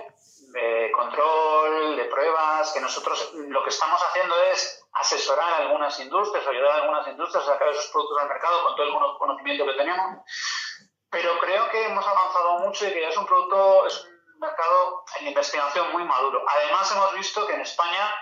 de 0.51 0.91
control, 0.91 1.97
de 1.97 2.05
pruebas, 2.05 2.71
que 2.73 2.79
nosotros 2.79 3.33
lo 3.33 3.63
que 3.63 3.69
estamos 3.69 3.99
haciendo 4.03 4.35
es 4.51 4.84
asesorar 4.95 5.53
a 5.53 5.57
algunas 5.57 5.99
industrias, 5.99 6.47
ayudar 6.47 6.71
a 6.71 6.83
algunas 6.83 7.07
industrias 7.07 7.43
a 7.43 7.53
sacar 7.53 7.69
esos 7.69 7.87
productos 7.91 8.21
al 8.21 8.29
mercado 8.29 8.63
con 8.63 8.75
todo 8.75 8.85
el 8.85 9.17
conocimiento 9.17 9.65
que 9.65 9.73
tenemos. 9.73 10.23
Pero 11.09 11.39
creo 11.39 11.69
que 11.69 11.85
hemos 11.85 12.05
avanzado 12.05 12.59
mucho 12.59 12.87
y 12.87 12.93
que 12.93 13.07
es 13.07 13.17
un 13.17 13.25
producto, 13.25 13.85
es 13.87 14.05
un 14.05 14.39
mercado 14.39 15.03
en 15.19 15.27
investigación 15.27 15.91
muy 15.91 16.03
maduro. 16.03 16.43
Además, 16.47 16.91
hemos 16.91 17.13
visto 17.13 17.45
que 17.45 17.53
en 17.53 17.61
España 17.61 18.13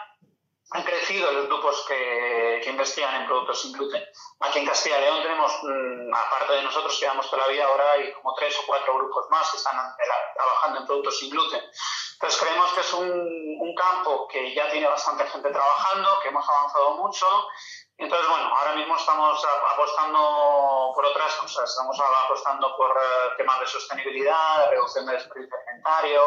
han 0.74 0.84
crecido 0.84 1.32
los 1.32 1.48
grupos 1.48 1.86
que, 1.88 2.62
que, 2.64 2.70
investigan 2.72 3.22
en 3.22 3.28
productos 3.28 3.62
sin 3.62 3.74
gluten. 3.74 4.04
Aquí 4.40 4.60
en 4.60 4.66
Castilla 4.66 4.98
y 4.98 5.02
León 5.02 5.22
tenemos, 5.22 5.52
mm, 5.62 6.14
aparte 6.14 6.54
de 6.54 6.64
nosotros 6.64 6.94
que 6.96 7.02
llevamos 7.02 7.30
toda 7.30 7.44
la 7.44 7.54
vida, 7.54 7.66
ahora 7.66 7.92
hay 7.92 8.12
como 8.14 8.34
tres 8.34 8.58
o 8.58 8.64
cuatro 8.66 8.96
grupos 8.96 9.30
más 9.30 9.52
que 9.52 9.58
están 9.58 9.76
trabajando 10.36 10.80
en 10.80 10.86
productos 10.88 11.20
sin 11.20 11.30
gluten. 11.30 11.62
Entonces 12.14 12.42
creemos 12.42 12.74
que 12.74 12.82
es 12.82 12.94
un, 12.94 13.58
un 13.60 13.76
campo 13.76 14.28
que 14.28 14.56
ya 14.56 14.72
tiene 14.72 14.88
bastante 14.88 15.26
gente 15.28 15.52
trabajando, 15.52 16.20
que 16.22 16.30
hemos 16.30 16.50
avanzado 16.50 16.96
mucho 16.96 17.28
entonces, 17.98 18.28
bueno, 18.28 18.46
ahora 18.56 18.76
mismo 18.76 18.98
estamos 18.98 19.40
apostando 19.72 20.92
por 20.96 21.06
otras 21.06 21.34
cosas. 21.36 21.70
Estamos 21.70 21.98
apostando 22.26 22.76
por 22.76 22.92
eh, 22.92 23.34
temas 23.38 23.60
de 23.60 23.68
sostenibilidad, 23.68 24.70
reducción 24.72 25.06
del 25.06 25.16
desperdicio 25.16 25.56
alimentario 25.56 26.22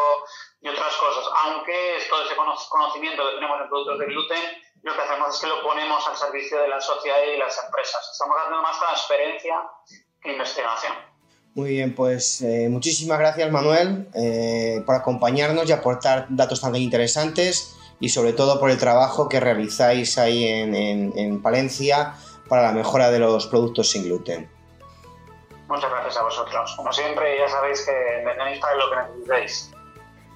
y 0.61 0.69
otras 0.69 0.95
cosas. 0.95 1.25
Aunque 1.43 1.97
todo 2.09 2.23
ese 2.23 2.35
conocimiento 2.35 3.27
que 3.27 3.35
tenemos 3.35 3.61
en 3.61 3.67
productos 3.67 3.99
de 3.99 4.05
gluten, 4.05 4.43
lo 4.83 4.95
que 4.95 5.01
hacemos 5.01 5.35
es 5.35 5.41
que 5.41 5.47
lo 5.47 5.61
ponemos 5.61 6.07
al 6.07 6.15
servicio 6.15 6.59
de 6.61 6.69
la 6.69 6.79
sociedad 6.79 7.17
y 7.23 7.37
las 7.37 7.61
empresas. 7.63 8.09
Estamos 8.13 8.37
dando 8.43 8.61
más 8.61 8.79
transparencia 8.79 9.63
que 10.21 10.31
investigación. 10.31 10.93
Muy 11.53 11.71
bien, 11.71 11.95
pues 11.95 12.41
eh, 12.43 12.67
muchísimas 12.69 13.19
gracias 13.19 13.51
Manuel 13.51 14.07
eh, 14.13 14.83
por 14.85 14.95
acompañarnos 14.95 15.67
y 15.67 15.71
aportar 15.71 16.27
datos 16.29 16.61
tan 16.61 16.75
interesantes 16.75 17.76
y 17.99 18.09
sobre 18.09 18.33
todo 18.33 18.59
por 18.59 18.69
el 18.69 18.77
trabajo 18.77 19.27
que 19.27 19.39
realizáis 19.39 20.17
ahí 20.17 20.45
en, 20.45 20.75
en, 20.75 21.41
Palencia 21.41 22.13
para 22.47 22.61
la 22.63 22.71
mejora 22.71 23.09
de 23.11 23.19
los 23.19 23.47
productos 23.47 23.91
sin 23.91 24.03
gluten. 24.03 24.49
Muchas 25.67 25.89
gracias 25.89 26.17
a 26.17 26.23
vosotros. 26.23 26.73
Como 26.77 26.93
siempre, 26.93 27.37
ya 27.37 27.49
sabéis 27.49 27.81
que 27.85 27.91
tenéis 28.37 28.59
para 28.59 28.75
lo 28.75 28.89
que 28.89 28.95
necesitéis. 28.95 29.71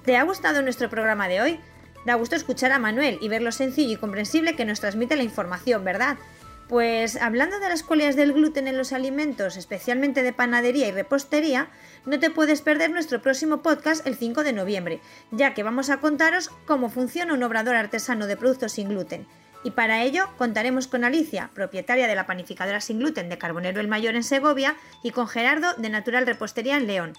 ¿Te 0.04 0.16
ha 0.16 0.24
gustado 0.24 0.62
nuestro 0.62 0.90
programa 0.90 1.28
de 1.28 1.40
hoy? 1.40 1.60
Da 2.04 2.14
gusto 2.14 2.34
escuchar 2.34 2.72
a 2.72 2.78
Manuel 2.78 3.18
y 3.20 3.28
ver 3.28 3.42
lo 3.42 3.52
sencillo 3.52 3.94
y 3.94 3.96
comprensible 3.96 4.56
que 4.56 4.64
nos 4.64 4.80
transmite 4.80 5.14
la 5.14 5.22
información, 5.22 5.84
¿verdad? 5.84 6.16
Pues 6.72 7.20
hablando 7.20 7.60
de 7.60 7.68
las 7.68 7.82
cualidades 7.82 8.16
del 8.16 8.32
gluten 8.32 8.66
en 8.66 8.78
los 8.78 8.94
alimentos, 8.94 9.58
especialmente 9.58 10.22
de 10.22 10.32
panadería 10.32 10.88
y 10.88 10.90
repostería, 10.90 11.68
no 12.06 12.18
te 12.18 12.30
puedes 12.30 12.62
perder 12.62 12.88
nuestro 12.88 13.20
próximo 13.20 13.60
podcast 13.60 14.06
el 14.06 14.16
5 14.16 14.42
de 14.42 14.54
noviembre, 14.54 15.02
ya 15.32 15.52
que 15.52 15.64
vamos 15.64 15.90
a 15.90 15.98
contaros 15.98 16.48
cómo 16.64 16.88
funciona 16.88 17.34
un 17.34 17.42
obrador 17.42 17.76
artesano 17.76 18.26
de 18.26 18.38
productos 18.38 18.72
sin 18.72 18.88
gluten. 18.88 19.26
Y 19.64 19.72
para 19.72 20.02
ello 20.02 20.30
contaremos 20.38 20.88
con 20.88 21.04
Alicia, 21.04 21.50
propietaria 21.52 22.08
de 22.08 22.14
la 22.14 22.24
panificadora 22.24 22.80
sin 22.80 23.00
gluten 23.00 23.28
de 23.28 23.36
Carbonero 23.36 23.78
el 23.78 23.88
Mayor 23.88 24.14
en 24.14 24.24
Segovia, 24.24 24.76
y 25.02 25.10
con 25.10 25.28
Gerardo 25.28 25.74
de 25.74 25.90
Natural 25.90 26.26
Repostería 26.26 26.78
en 26.78 26.86
León. 26.86 27.12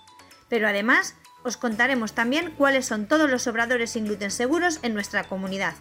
Pero 0.49 0.67
además 0.67 1.15
os 1.43 1.57
contaremos 1.57 2.13
también 2.13 2.55
cuáles 2.57 2.87
son 2.87 3.05
todos 3.07 3.29
los 3.29 3.45
obradores 3.45 3.91
sin 3.91 4.05
gluten 4.05 4.31
seguros 4.31 4.79
en 4.81 4.95
nuestra 4.95 5.25
comunidad. 5.25 5.75